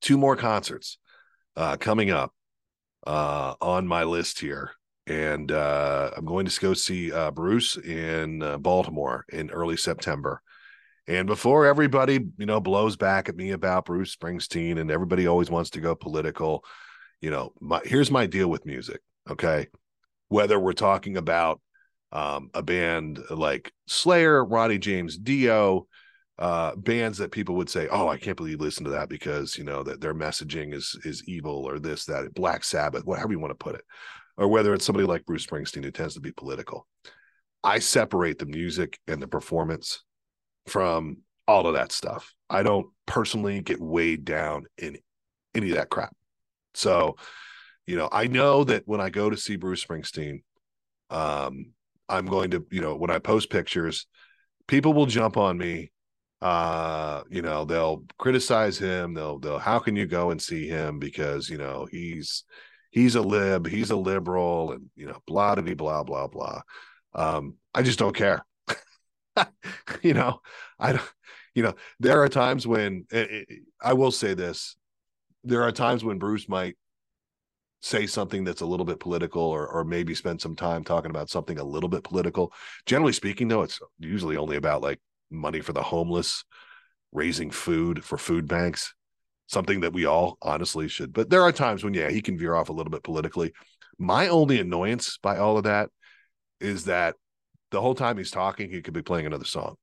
two 0.00 0.16
more 0.16 0.36
concerts 0.36 0.98
uh, 1.56 1.76
coming 1.76 2.10
up 2.10 2.32
uh, 3.04 3.54
on 3.60 3.88
my 3.88 4.04
list 4.04 4.38
here 4.38 4.70
and 5.08 5.50
uh, 5.50 6.10
I'm 6.16 6.26
going 6.26 6.44
to 6.44 6.60
go 6.60 6.74
see 6.74 7.10
uh, 7.10 7.30
Bruce 7.30 7.76
in 7.76 8.42
uh, 8.42 8.58
Baltimore 8.58 9.24
in 9.30 9.50
early 9.50 9.76
September. 9.76 10.42
And 11.06 11.26
before 11.26 11.64
everybody, 11.64 12.26
you 12.36 12.44
know, 12.44 12.60
blows 12.60 12.96
back 12.96 13.30
at 13.30 13.36
me 13.36 13.52
about 13.52 13.86
Bruce 13.86 14.14
Springsteen 14.14 14.78
and 14.78 14.90
everybody 14.90 15.26
always 15.26 15.50
wants 15.50 15.70
to 15.70 15.80
go 15.80 15.94
political, 15.94 16.62
you 17.22 17.30
know, 17.30 17.54
my, 17.58 17.80
here's 17.84 18.10
my 18.10 18.26
deal 18.26 18.48
with 18.48 18.66
music. 18.66 19.00
Okay, 19.30 19.68
whether 20.28 20.58
we're 20.58 20.74
talking 20.74 21.16
about 21.16 21.60
um, 22.12 22.50
a 22.52 22.62
band 22.62 23.20
like 23.30 23.72
Slayer, 23.86 24.44
Ronnie 24.44 24.78
James 24.78 25.16
Dio, 25.16 25.86
uh, 26.38 26.76
bands 26.76 27.18
that 27.18 27.32
people 27.32 27.56
would 27.56 27.68
say, 27.68 27.88
"Oh, 27.90 28.08
I 28.08 28.16
can't 28.16 28.36
believe 28.36 28.52
you 28.52 28.58
listen 28.58 28.84
to 28.84 28.90
that 28.90 29.08
because 29.10 29.58
you 29.58 29.64
know 29.64 29.82
that 29.82 30.00
their 30.00 30.14
messaging 30.14 30.72
is 30.72 30.98
is 31.04 31.24
evil 31.26 31.68
or 31.68 31.78
this 31.78 32.06
that." 32.06 32.32
Black 32.34 32.64
Sabbath, 32.64 33.04
whatever 33.04 33.32
you 33.32 33.38
want 33.38 33.50
to 33.50 33.64
put 33.64 33.74
it 33.74 33.84
or 34.38 34.48
whether 34.48 34.72
it's 34.72 34.84
somebody 34.84 35.06
like 35.06 35.26
Bruce 35.26 35.44
Springsteen 35.44 35.84
who 35.84 35.90
tends 35.90 36.14
to 36.14 36.20
be 36.20 36.32
political. 36.32 36.86
I 37.62 37.80
separate 37.80 38.38
the 38.38 38.46
music 38.46 38.98
and 39.08 39.20
the 39.20 39.26
performance 39.26 40.04
from 40.68 41.18
all 41.46 41.66
of 41.66 41.74
that 41.74 41.90
stuff. 41.90 42.32
I 42.48 42.62
don't 42.62 42.86
personally 43.04 43.60
get 43.60 43.80
weighed 43.80 44.24
down 44.24 44.66
in 44.78 44.98
any 45.54 45.70
of 45.70 45.76
that 45.76 45.90
crap. 45.90 46.14
So, 46.74 47.16
you 47.86 47.96
know, 47.96 48.08
I 48.12 48.28
know 48.28 48.62
that 48.64 48.84
when 48.86 49.00
I 49.00 49.10
go 49.10 49.28
to 49.28 49.36
see 49.36 49.56
Bruce 49.56 49.84
Springsteen, 49.84 50.42
um, 51.10 51.72
I'm 52.08 52.26
going 52.26 52.52
to, 52.52 52.64
you 52.70 52.80
know, 52.80 52.94
when 52.94 53.10
I 53.10 53.18
post 53.18 53.50
pictures, 53.50 54.06
people 54.68 54.92
will 54.92 55.06
jump 55.06 55.36
on 55.36 55.58
me. 55.58 55.90
Uh, 56.40 57.22
you 57.28 57.42
know, 57.42 57.64
they'll 57.64 58.04
criticize 58.18 58.78
him. 58.78 59.14
They'll, 59.14 59.40
they'll, 59.40 59.58
how 59.58 59.80
can 59.80 59.96
you 59.96 60.06
go 60.06 60.30
and 60.30 60.40
see 60.40 60.68
him 60.68 61.00
because 61.00 61.50
you 61.50 61.58
know 61.58 61.88
he's 61.90 62.44
he's 62.90 63.14
a 63.14 63.22
lib, 63.22 63.66
he's 63.66 63.90
a 63.90 63.96
liberal, 63.96 64.72
and 64.72 64.90
you 64.96 65.06
know, 65.06 65.18
blah 65.26 65.54
blah 65.54 65.74
blah 65.74 66.02
blah 66.02 66.26
blah. 66.26 66.60
Um, 67.14 67.54
I 67.74 67.82
just 67.82 67.98
don't 67.98 68.16
care. 68.16 68.44
you 70.02 70.14
know, 70.14 70.40
I 70.78 70.92
don't. 70.92 71.12
You 71.54 71.64
know, 71.64 71.74
there 71.98 72.22
are 72.22 72.28
times 72.28 72.66
when 72.66 73.06
it, 73.10 73.16
eh, 73.16 73.34
it, 73.34 73.46
eh, 73.50 73.54
I 73.82 73.92
will 73.94 74.12
say 74.12 74.34
this: 74.34 74.76
there 75.44 75.62
are 75.62 75.72
times 75.72 76.04
when 76.04 76.18
Bruce 76.18 76.48
might 76.48 76.76
say 77.80 78.06
something 78.06 78.44
that's 78.44 78.60
a 78.60 78.66
little 78.66 78.86
bit 78.86 79.00
political 79.00 79.42
or 79.42 79.66
or 79.66 79.84
maybe 79.84 80.14
spend 80.14 80.40
some 80.40 80.56
time 80.56 80.82
talking 80.82 81.10
about 81.10 81.30
something 81.30 81.58
a 81.58 81.64
little 81.64 81.88
bit 81.88 82.04
political. 82.04 82.52
Generally 82.86 83.12
speaking, 83.12 83.48
though, 83.48 83.62
it's 83.62 83.80
usually 83.98 84.36
only 84.36 84.56
about 84.56 84.82
like 84.82 85.00
money 85.30 85.60
for 85.60 85.72
the 85.72 85.82
homeless, 85.82 86.44
raising 87.12 87.50
food 87.50 88.04
for 88.04 88.18
food 88.18 88.48
banks, 88.48 88.94
something 89.48 89.80
that 89.80 89.92
we 89.92 90.04
all 90.04 90.38
honestly 90.40 90.88
should. 90.88 91.12
But 91.12 91.30
there 91.30 91.42
are 91.42 91.52
times 91.52 91.82
when, 91.82 91.94
yeah, 91.94 92.10
he 92.10 92.22
can 92.22 92.38
veer 92.38 92.54
off 92.54 92.68
a 92.68 92.72
little 92.72 92.90
bit 92.90 93.02
politically. 93.02 93.52
My 93.98 94.28
only 94.28 94.60
annoyance 94.60 95.18
by 95.20 95.38
all 95.38 95.56
of 95.56 95.64
that 95.64 95.90
is 96.60 96.84
that 96.84 97.16
the 97.70 97.80
whole 97.80 97.94
time 97.94 98.18
he's 98.18 98.30
talking, 98.30 98.70
he 98.70 98.82
could 98.82 98.94
be 98.94 99.02
playing 99.02 99.26
another 99.26 99.44
song. 99.44 99.76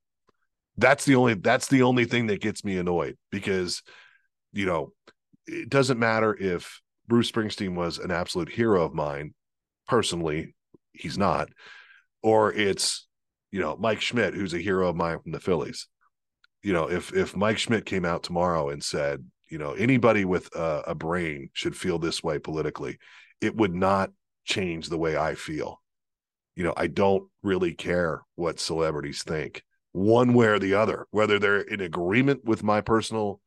That's 0.77 1.05
the 1.05 1.15
only 1.15 1.35
that's 1.35 1.67
the 1.67 1.83
only 1.83 2.05
thing 2.05 2.27
that 2.27 2.41
gets 2.41 2.63
me 2.65 2.77
annoyed 2.77 3.17
because 3.31 3.81
you 4.51 4.65
know 4.65 4.91
it 5.47 5.69
doesn't 5.69 5.99
matter 5.99 6.35
if 6.37 6.81
Bruce 7.07 7.31
Springsteen 7.31 7.75
was 7.75 7.97
an 7.97 8.11
absolute 8.11 8.49
hero 8.49 8.83
of 8.83 8.93
mine 8.93 9.33
personally, 9.87 10.53
he's 10.91 11.17
not, 11.17 11.49
or 12.21 12.51
it's 12.51 13.07
you 13.51 13.61
know 13.61 13.77
Mike 13.77 14.01
Schmidt 14.01 14.33
who's 14.33 14.53
a 14.53 14.59
hero 14.59 14.89
of 14.89 14.97
mine 14.97 15.19
from 15.23 15.31
the 15.31 15.39
Phillies. 15.39 15.87
You 16.61 16.73
know, 16.73 16.89
if 16.89 17.13
if 17.13 17.37
Mike 17.37 17.57
Schmidt 17.57 17.85
came 17.85 18.03
out 18.03 18.23
tomorrow 18.23 18.69
and 18.69 18.83
said, 18.83 19.23
you 19.49 19.57
know, 19.57 19.73
anybody 19.73 20.25
with 20.25 20.53
a, 20.55 20.83
a 20.87 20.95
brain 20.95 21.49
should 21.53 21.75
feel 21.75 21.99
this 21.99 22.23
way 22.23 22.39
politically, 22.39 22.97
it 23.41 23.55
would 23.55 23.75
not 23.75 24.11
change 24.45 24.89
the 24.89 24.97
way 24.97 25.17
I 25.17 25.35
feel 25.35 25.81
you 26.55 26.63
know, 26.63 26.73
I 26.75 26.87
don't 26.87 27.29
really 27.43 27.73
care 27.73 28.23
what 28.35 28.59
celebrities 28.59 29.23
think 29.23 29.63
one 29.91 30.33
way 30.33 30.47
or 30.47 30.59
the 30.59 30.75
other, 30.75 31.07
whether 31.11 31.37
they're 31.37 31.61
in 31.61 31.81
agreement 31.81 32.45
with 32.45 32.63
my 32.63 32.81
personal 32.81 33.41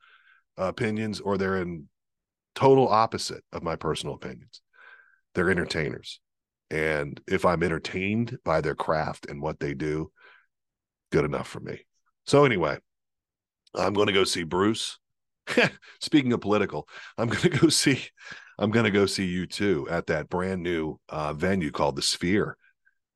opinions 0.56 1.20
or 1.20 1.36
they're 1.36 1.60
in 1.60 1.88
total 2.54 2.88
opposite 2.88 3.44
of 3.52 3.62
my 3.62 3.76
personal 3.76 4.14
opinions. 4.14 4.60
They're 5.34 5.50
entertainers. 5.50 6.20
And 6.70 7.20
if 7.26 7.44
I'm 7.44 7.62
entertained 7.62 8.38
by 8.44 8.60
their 8.60 8.74
craft 8.74 9.26
and 9.28 9.40
what 9.40 9.60
they 9.60 9.74
do, 9.74 10.10
good 11.10 11.24
enough 11.24 11.48
for 11.48 11.60
me. 11.60 11.80
So, 12.26 12.44
anyway, 12.44 12.78
I'm 13.74 13.94
going 13.94 14.08
to 14.08 14.12
go 14.12 14.24
see 14.24 14.42
Bruce. 14.42 14.98
Speaking 16.00 16.32
of 16.32 16.40
political, 16.40 16.88
I'm 17.16 17.28
going 17.28 17.42
to 17.42 17.58
go 17.58 17.68
see. 17.68 18.02
I'm 18.58 18.70
going 18.70 18.84
to 18.84 18.90
go 18.90 19.06
see 19.06 19.46
U2 19.46 19.90
at 19.90 20.06
that 20.08 20.28
brand 20.28 20.62
new 20.62 20.98
uh, 21.08 21.32
venue 21.32 21.70
called 21.70 21.94
the 21.94 22.02
Sphere 22.02 22.56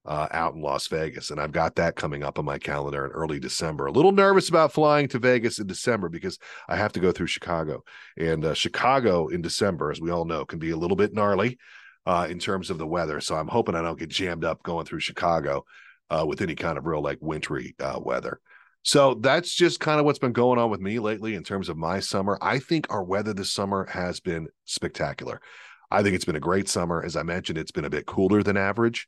uh, 0.05 0.29
out 0.31 0.55
in 0.55 0.63
Las 0.63 0.87
Vegas. 0.89 1.31
And 1.31 1.41
I've 1.41 1.53
got 1.53 1.77
that 1.77 1.97
coming 1.97 2.23
up 2.23 2.39
on 2.39 2.45
my 2.45 2.59
calendar 2.59 3.05
in 3.05 3.13
early 3.13 3.41
December. 3.41 3.87
A 3.87 3.93
little 3.93 4.13
nervous 4.13 4.49
about 4.49 4.73
flying 4.73 5.09
to 5.09 5.19
Vegas 5.19 5.59
in 5.59 5.67
December 5.67 6.09
because 6.09 6.39
I 6.69 6.77
have 6.77 6.93
to 6.93 7.01
go 7.01 7.13
through 7.13 7.27
Chicago. 7.27 7.83
And 8.17 8.45
uh, 8.45 8.55
Chicago 8.55 9.29
in 9.29 9.43
December, 9.43 9.91
as 9.91 10.01
we 10.01 10.11
all 10.11 10.25
know, 10.25 10.45
can 10.45 10.59
be 10.59 10.71
a 10.71 10.77
little 10.77 10.97
bit 10.97 11.13
gnarly 11.13 11.59
uh, 12.07 12.27
in 12.29 12.39
terms 12.39 12.71
of 12.71 12.79
the 12.79 12.87
weather. 12.87 13.21
So 13.21 13.37
I'm 13.37 13.49
hoping 13.49 13.75
I 13.75 13.83
don't 13.83 13.99
get 13.99 14.11
jammed 14.11 14.45
up 14.45 14.63
going 14.63 14.87
through 14.87 15.01
Chicago 15.01 15.65
uh, 16.11 16.25
with 16.27 16.41
any 16.41 16.55
kind 16.55 16.79
of 16.79 16.87
real 16.87 17.03
like 17.03 17.19
wintry 17.21 17.75
uh, 17.81 18.01
weather. 18.03 18.41
So 18.83 19.15
that's 19.15 19.55
just 19.55 19.81
kind 19.81 20.01
of 20.01 20.07
what's 20.07 20.19
been 20.19 20.33
going 20.33 20.59
on 20.59 20.71
with 20.71 20.81
me 20.81 20.99
lately 20.99 21.35
in 21.35 21.45
terms 21.45 21.69
of 21.69 21.77
my 21.77 22.01
summer. 22.01 22.37
I 22.41 22.59
think 22.59 22.87
our 22.91 23.05
weather 23.05 23.33
this 23.33 23.53
summer 23.53 23.87
has 23.87 24.21
been 24.21 24.49
spectacular. 24.65 25.41
I 25.91 26.03
think 26.03 26.15
it's 26.15 26.25
been 26.25 26.37
a 26.37 26.41
great 26.41 26.69
summer. 26.69 27.03
As 27.05 27.17
I 27.17 27.23
mentioned, 27.23 27.59
it's 27.59 27.71
been 27.71 27.85
a 27.85 27.91
bit 27.91 28.07
cooler 28.07 28.43
than 28.43 28.57
average. 28.57 29.07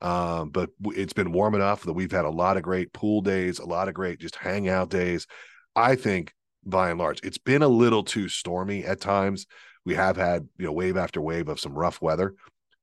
Um, 0.00 0.50
but 0.50 0.70
it's 0.84 1.12
been 1.12 1.32
warm 1.32 1.56
enough 1.56 1.82
that 1.82 1.92
we've 1.92 2.12
had 2.12 2.24
a 2.24 2.30
lot 2.30 2.56
of 2.56 2.62
great 2.62 2.92
pool 2.92 3.20
days, 3.20 3.58
a 3.58 3.66
lot 3.66 3.88
of 3.88 3.94
great 3.94 4.20
just 4.20 4.36
hangout 4.36 4.90
days. 4.90 5.26
I 5.74 5.96
think 5.96 6.32
by 6.64 6.90
and 6.90 6.98
large, 7.00 7.20
it's 7.24 7.38
been 7.38 7.62
a 7.62 7.68
little 7.68 8.04
too 8.04 8.28
stormy 8.28 8.84
at 8.84 9.00
times. 9.00 9.46
We 9.84 9.94
have 9.94 10.16
had 10.16 10.48
you 10.56 10.66
know 10.66 10.72
wave 10.72 10.96
after 10.96 11.20
wave 11.20 11.48
of 11.48 11.58
some 11.58 11.76
rough 11.76 12.00
weather, 12.00 12.34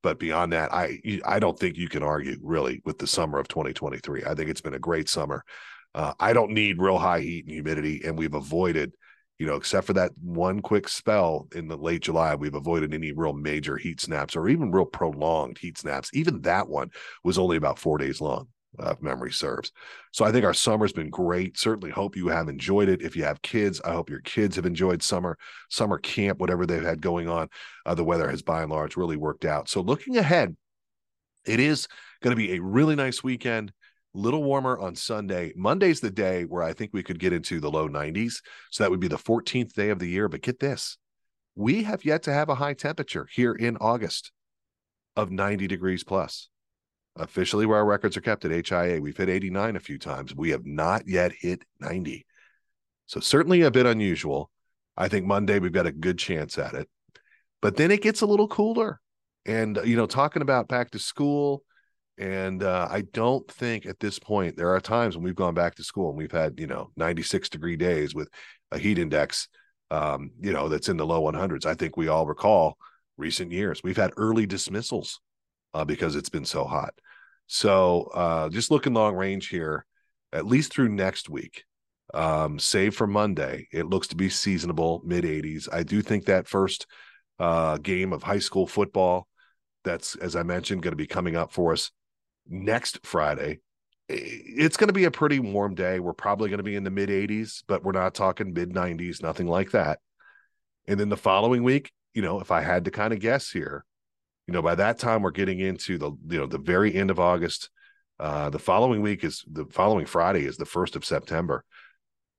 but 0.04 0.20
beyond 0.20 0.52
that, 0.52 0.74
I 0.74 1.00
I 1.24 1.40
don't 1.40 1.58
think 1.58 1.78
you 1.78 1.88
can 1.88 2.04
argue 2.04 2.38
really 2.42 2.82
with 2.84 2.98
the 2.98 3.08
summer 3.08 3.38
of 3.40 3.48
2023. 3.48 4.24
I 4.26 4.34
think 4.34 4.50
it's 4.50 4.62
been 4.62 4.74
a 4.74 4.80
great 4.80 5.08
summer. 5.08 5.46
Uh, 5.96 6.14
I 6.20 6.34
don't 6.34 6.52
need 6.52 6.80
real 6.80 7.00
high 7.00 7.22
heat 7.22 7.46
and 7.46 7.54
humidity, 7.54 8.04
and 8.06 8.18
we've 8.18 8.36
avoided 8.36 8.94
you 9.38 9.46
know, 9.46 9.56
except 9.56 9.86
for 9.86 9.94
that 9.94 10.12
one 10.22 10.62
quick 10.62 10.88
spell 10.88 11.48
in 11.54 11.68
the 11.68 11.76
late 11.76 12.02
July, 12.02 12.36
we've 12.36 12.56
avoided 12.56 12.94
any 12.94 13.12
real 13.12 13.34
major 13.34 13.76
heat 13.76 14.00
snaps 14.00 14.36
or 14.36 14.48
even 14.48 14.72
real 14.72 14.86
prolonged 14.86 15.58
heat 15.58 15.78
snaps. 15.78 16.10
Even 16.14 16.42
that 16.42 16.70
one 16.70 16.90
was 17.24 17.38
only 17.38 17.58
about 17.58 17.78
four 17.78 17.98
days 17.98 18.22
long, 18.22 18.48
uh, 18.80 18.92
if 18.92 19.02
memory 19.02 19.34
serves. 19.34 19.74
So 20.14 20.24
I 20.24 20.32
think 20.32 20.46
our 20.46 20.54
summer's 20.54 20.94
been 20.94 21.10
great. 21.10 21.58
Certainly 21.58 21.92
hope 21.92 22.16
you 22.16 22.30
have 22.30 22.48
enjoyed 22.48 22.88
it. 22.88 23.02
If 23.02 23.18
you 23.18 23.26
have 23.26 23.42
kids, 23.42 23.82
I 23.84 23.92
hope 23.92 24.10
your 24.10 24.22
kids 24.22 24.56
have 24.56 24.66
enjoyed 24.66 25.04
summer, 25.04 25.38
summer 25.70 25.98
camp, 25.98 26.40
whatever 26.40 26.66
they've 26.66 26.82
had 26.82 27.02
going 27.02 27.28
on. 27.28 27.50
Uh, 27.86 27.96
the 27.96 28.06
weather 28.06 28.30
has 28.30 28.42
by 28.42 28.62
and 28.62 28.72
large 28.72 28.96
really 28.96 29.18
worked 29.18 29.44
out. 29.44 29.68
So 29.68 29.82
looking 29.82 30.16
ahead, 30.16 30.56
it 31.46 31.60
is 31.60 31.90
going 32.22 32.32
to 32.32 32.42
be 32.42 32.54
a 32.54 32.62
really 32.62 32.96
nice 32.96 33.22
weekend 33.22 33.74
little 34.16 34.44
warmer 34.44 34.80
on 34.80 34.96
Sunday. 34.96 35.54
Monday's 35.56 36.00
the 36.00 36.10
day 36.10 36.44
where 36.44 36.64
I 36.64 36.74
think 36.74 36.92
we 36.94 37.04
could 37.04 37.20
get 37.20 37.34
into 37.34 37.60
the 37.60 37.72
low 37.72 37.88
90s. 37.88 38.42
So 38.72 38.84
that 38.84 38.92
would 38.92 39.00
be 39.00 39.08
the 39.08 39.18
14th 39.18 39.74
day 39.74 39.90
of 39.90 40.00
the 40.00 40.08
year. 40.08 40.28
But 40.30 40.42
get 40.42 40.60
this 40.60 40.98
we 41.56 41.84
have 41.84 42.04
yet 42.04 42.24
to 42.24 42.34
have 42.34 42.50
a 42.50 42.56
high 42.56 42.74
temperature 42.74 43.28
here 43.32 43.54
in 43.54 43.78
August 43.78 44.32
of 45.16 45.32
90 45.32 45.68
degrees 45.68 46.04
plus. 46.04 46.50
Officially, 47.18 47.66
where 47.66 47.78
our 47.78 47.86
records 47.86 48.18
are 48.18 48.22
kept 48.22 48.44
at 48.44 48.68
HIA, 48.68 49.00
we've 49.00 49.16
hit 49.16 49.30
89 49.30 49.78
a 49.78 49.80
few 49.80 49.98
times. 49.98 50.36
We 50.36 50.50
have 50.50 50.66
not 50.66 51.08
yet 51.08 51.32
hit 51.32 51.64
90. 51.80 52.26
So, 53.06 53.22
certainly 53.22 53.62
a 53.62 53.72
bit 53.72 53.86
unusual. 53.86 54.52
I 54.98 55.08
think 55.08 55.26
Monday 55.26 55.60
we've 55.60 55.72
got 55.72 55.86
a 55.86 55.94
good 55.94 56.20
chance 56.20 56.58
at 56.58 56.74
it. 56.74 56.90
But 57.62 57.78
then 57.78 57.90
it 57.90 58.02
gets 58.02 58.20
a 58.20 58.26
little 58.26 58.50
cooler. 58.50 59.00
And, 59.46 59.80
you 59.86 59.96
know, 59.96 60.08
talking 60.08 60.42
about 60.42 60.68
back 60.68 60.92
to 60.92 61.00
school, 61.00 61.64
and 62.18 62.64
uh, 62.64 62.88
I 62.90 63.02
don't 63.02 63.50
think 63.52 63.86
at 63.86 64.00
this 64.00 64.20
point 64.20 64.56
there 64.56 64.74
are 64.74 64.80
times 64.80 65.16
when 65.16 65.24
we've 65.24 65.36
gone 65.36 65.54
back 65.54 65.76
to 65.76 65.84
school 65.84 66.10
and 66.10 66.18
we've 66.18 66.32
had 66.32 66.60
you 66.60 66.68
know 66.68 66.92
96 66.96 67.50
degree 67.50 67.76
days 67.76 68.16
with 68.16 68.30
a 68.72 68.78
heat 68.78 69.00
index, 69.00 69.48
um, 69.92 70.32
you 70.40 70.54
know 70.54 70.70
that's 70.70 70.90
in 70.90 70.98
the 70.98 71.06
low 71.06 71.22
100s. 71.24 71.66
I 71.66 71.74
think 71.74 71.98
we 71.98 72.08
all 72.08 72.26
recall 72.26 72.78
recent 73.18 73.52
years 73.52 73.82
we've 73.84 73.98
had 73.98 74.12
early 74.18 74.46
dismissals 74.46 75.20
uh, 75.74 75.86
because 75.86 76.16
it's 76.16 76.30
been 76.30 76.46
so 76.46 76.64
hot. 76.64 76.94
So 77.48 78.10
uh, 78.14 78.50
just 78.50 78.72
looking 78.72 78.94
long 78.94 79.16
range 79.16 79.50
here, 79.50 79.86
at 80.34 80.46
least 80.46 80.74
through 80.74 80.90
next 80.90 81.30
week, 81.30 81.64
um, 82.14 82.60
save 82.60 82.96
for 82.96 83.08
Monday, 83.08 83.68
it 83.72 83.86
looks 83.86 84.08
to 84.08 84.16
be 84.16 84.30
seasonable 84.30 85.02
mid 85.06 85.26
80s. 85.26 85.68
I 85.72 85.84
do 85.84 86.02
think 86.02 86.26
that 86.26 86.48
first 86.48 86.88
uh, 87.40 87.78
game 87.78 88.14
of 88.14 88.24
high 88.24 88.40
school 88.40 88.68
football 88.68 89.28
that's 89.84 90.16
as 90.16 90.36
I 90.36 90.44
mentioned 90.44 90.82
going 90.82 90.92
to 90.92 90.98
be 90.98 91.08
coming 91.08 91.36
up 91.36 91.52
for 91.52 91.72
us 91.72 91.92
next 92.48 93.06
Friday. 93.06 93.60
It's 94.08 94.78
going 94.78 94.90
to 94.90 94.94
be 94.94 95.06
a 95.06 95.12
pretty 95.12 95.40
warm 95.40 95.74
day. 95.74 96.00
We're 96.00 96.14
probably 96.14 96.50
going 96.50 96.60
to 96.60 96.64
be 96.64 96.76
in 96.76 96.84
the 96.84 96.92
mid 96.92 97.10
80s, 97.10 97.64
but 97.68 97.84
we're 97.84 97.92
not 97.92 98.14
talking 98.14 98.54
mid 98.54 98.72
90s, 98.72 99.22
nothing 99.22 99.48
like 99.48 99.72
that. 99.72 100.00
And 100.88 101.00
then 101.00 101.10
the 101.10 101.18
following 101.18 101.64
week, 101.64 101.92
you 102.14 102.22
know, 102.22 102.40
if 102.40 102.52
I 102.52 102.62
had 102.62 102.86
to 102.86 102.92
kind 102.92 103.14
of 103.14 103.20
guess 103.20 103.50
here, 103.50 103.84
you 104.48 104.54
know, 104.54 104.62
by 104.62 104.76
that 104.76 105.00
time 105.00 105.24
we're 105.24 105.32
getting 105.32 105.60
into 105.60 105.98
the 105.98 106.12
you 106.28 106.38
know 106.38 106.46
the 106.46 106.60
very 106.60 106.94
end 106.94 107.12
of 107.12 107.20
August. 107.20 107.70
Uh, 108.18 108.50
the 108.50 108.60
following 108.60 109.02
week 109.02 109.26
is 109.26 109.44
the 109.52 109.66
following 109.66 110.06
Friday 110.06 110.46
is 110.46 110.56
the 110.56 110.66
first 110.66 110.96
of 110.96 111.04
September. 111.04 111.66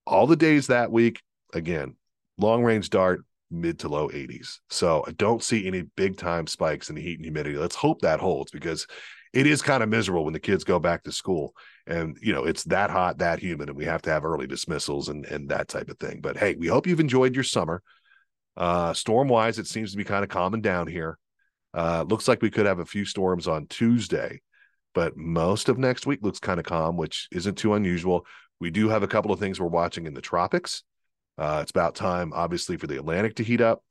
All 0.07 0.27
the 0.27 0.37
days 0.37 0.69
that 0.69 0.91
week, 0.91 1.21
again, 1.53 1.97
long 2.39 2.65
range 2.65 2.89
dart, 2.89 3.25
mid 3.51 3.81
to 3.81 3.89
low 3.89 4.09
80s. 4.09 4.61
So 4.71 5.05
I 5.07 5.11
don't 5.13 5.43
see 5.43 5.67
any 5.67 5.83
big 5.83 6.17
time 6.17 6.47
spikes 6.47 6.89
in 6.89 6.97
the 6.97 7.03
heat 7.03 7.19
and 7.19 7.25
humidity. 7.25 7.59
Let's 7.59 7.77
hope 7.77 8.01
that 8.01 8.21
holds 8.21 8.51
because 8.51 8.87
it 9.37 9.47
is 9.47 9.61
kind 9.61 9.83
of 9.83 9.91
miserable 9.91 10.25
when 10.25 10.33
the 10.33 10.41
kids 10.41 10.65
go 10.65 10.79
back 10.79 11.03
to 11.03 11.13
school 11.13 11.55
and 11.87 12.17
you 12.23 12.33
know 12.33 12.45
it's 12.45 12.65
that 12.65 12.89
hot 12.89 13.19
that 13.19 13.39
humid 13.39 13.69
and 13.69 13.77
we 13.77 13.85
have 13.85 14.01
to 14.01 14.09
have 14.09 14.25
early 14.25 14.47
dismissals 14.47 15.11
and 15.11 15.27
and 15.27 15.51
that 15.51 15.69
type 15.69 15.91
of 15.91 15.99
thing. 15.99 16.21
But 16.23 16.39
hey 16.39 16.57
we 16.59 16.69
hope 16.69 16.87
you've 16.87 17.01
enjoyed 17.01 17.35
your 17.35 17.45
summer. 17.45 17.83
Uh 18.57 18.95
storm 18.95 19.29
wise 19.29 19.59
it 19.59 19.67
seems 19.67 19.91
to 19.91 19.99
be 19.99 20.05
kind 20.05 20.25
of 20.25 20.31
calming 20.31 20.63
down 20.63 20.87
here. 20.87 21.19
Uh 21.75 22.07
looks 22.09 22.29
like 22.29 22.41
we 22.41 22.51
could 22.51 22.65
have 22.65 22.79
a 22.79 22.87
few 22.87 23.05
storms 23.05 23.47
on 23.47 23.67
tuesday 23.67 24.41
but 24.95 25.15
most 25.19 25.69
of 25.69 25.77
next 25.77 26.07
week 26.07 26.21
looks 26.23 26.41
kind 26.41 26.59
of 26.59 26.65
calm 26.65 26.97
which 26.97 27.29
isn't 27.31 27.59
too 27.59 27.75
unusual. 27.75 28.25
We 28.59 28.71
do 28.71 28.89
have 28.89 29.03
a 29.03 29.09
couple 29.09 29.33
of 29.33 29.39
things 29.39 29.61
we're 29.61 29.67
watching 29.67 30.07
in 30.07 30.15
the 30.15 30.23
tropics. 30.23 30.83
Uh 31.37 31.59
it's 31.61 31.73
about 31.73 31.95
time 31.95 32.33
obviously 32.33 32.79
for 32.79 32.87
the 32.87 32.97
atlantic 32.97 33.35
to 33.37 33.45
heat 33.45 33.61
up 33.61 33.83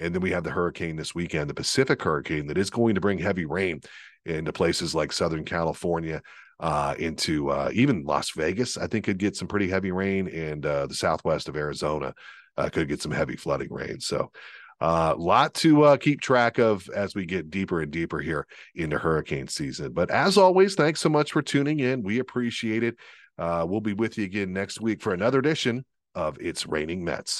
and 0.00 0.14
then 0.14 0.22
we 0.22 0.30
have 0.30 0.44
the 0.44 0.50
hurricane 0.50 0.96
this 0.96 1.14
weekend 1.14 1.48
the 1.48 1.54
pacific 1.54 2.02
hurricane 2.02 2.46
that 2.46 2.58
is 2.58 2.70
going 2.70 2.94
to 2.94 3.00
bring 3.00 3.18
heavy 3.18 3.44
rain 3.44 3.80
into 4.24 4.52
places 4.52 4.94
like 4.94 5.12
Southern 5.12 5.44
California, 5.44 6.22
uh, 6.60 6.94
into 6.98 7.50
uh, 7.50 7.70
even 7.72 8.04
Las 8.04 8.30
Vegas. 8.30 8.76
I 8.76 8.86
think 8.86 9.04
could 9.04 9.18
get 9.18 9.36
some 9.36 9.48
pretty 9.48 9.68
heavy 9.68 9.92
rain, 9.92 10.28
and 10.28 10.64
uh, 10.64 10.86
the 10.86 10.94
southwest 10.94 11.48
of 11.48 11.56
Arizona 11.56 12.14
uh, 12.56 12.68
could 12.68 12.88
get 12.88 13.00
some 13.00 13.12
heavy 13.12 13.36
flooding 13.36 13.72
rain. 13.72 14.00
So. 14.00 14.30
A 14.82 15.12
uh, 15.12 15.14
lot 15.18 15.52
to 15.56 15.82
uh, 15.82 15.96
keep 15.98 16.22
track 16.22 16.56
of 16.56 16.88
as 16.96 17.14
we 17.14 17.26
get 17.26 17.50
deeper 17.50 17.82
and 17.82 17.90
deeper 17.90 18.18
here 18.18 18.46
into 18.74 18.96
hurricane 18.96 19.46
season. 19.46 19.92
But 19.92 20.10
as 20.10 20.38
always, 20.38 20.74
thanks 20.74 21.00
so 21.00 21.10
much 21.10 21.32
for 21.32 21.42
tuning 21.42 21.80
in. 21.80 22.02
We 22.02 22.18
appreciate 22.18 22.82
it. 22.82 22.96
we'll 23.36 23.82
be 23.82 23.92
with 23.92 24.16
you 24.16 24.24
again 24.24 24.54
next 24.54 24.80
week 24.80 25.02
for 25.02 25.12
another 25.12 25.38
edition 25.38 25.84
of 26.14 26.38
It's 26.40 26.66
Raining 26.66 27.04
Mets. 27.04 27.38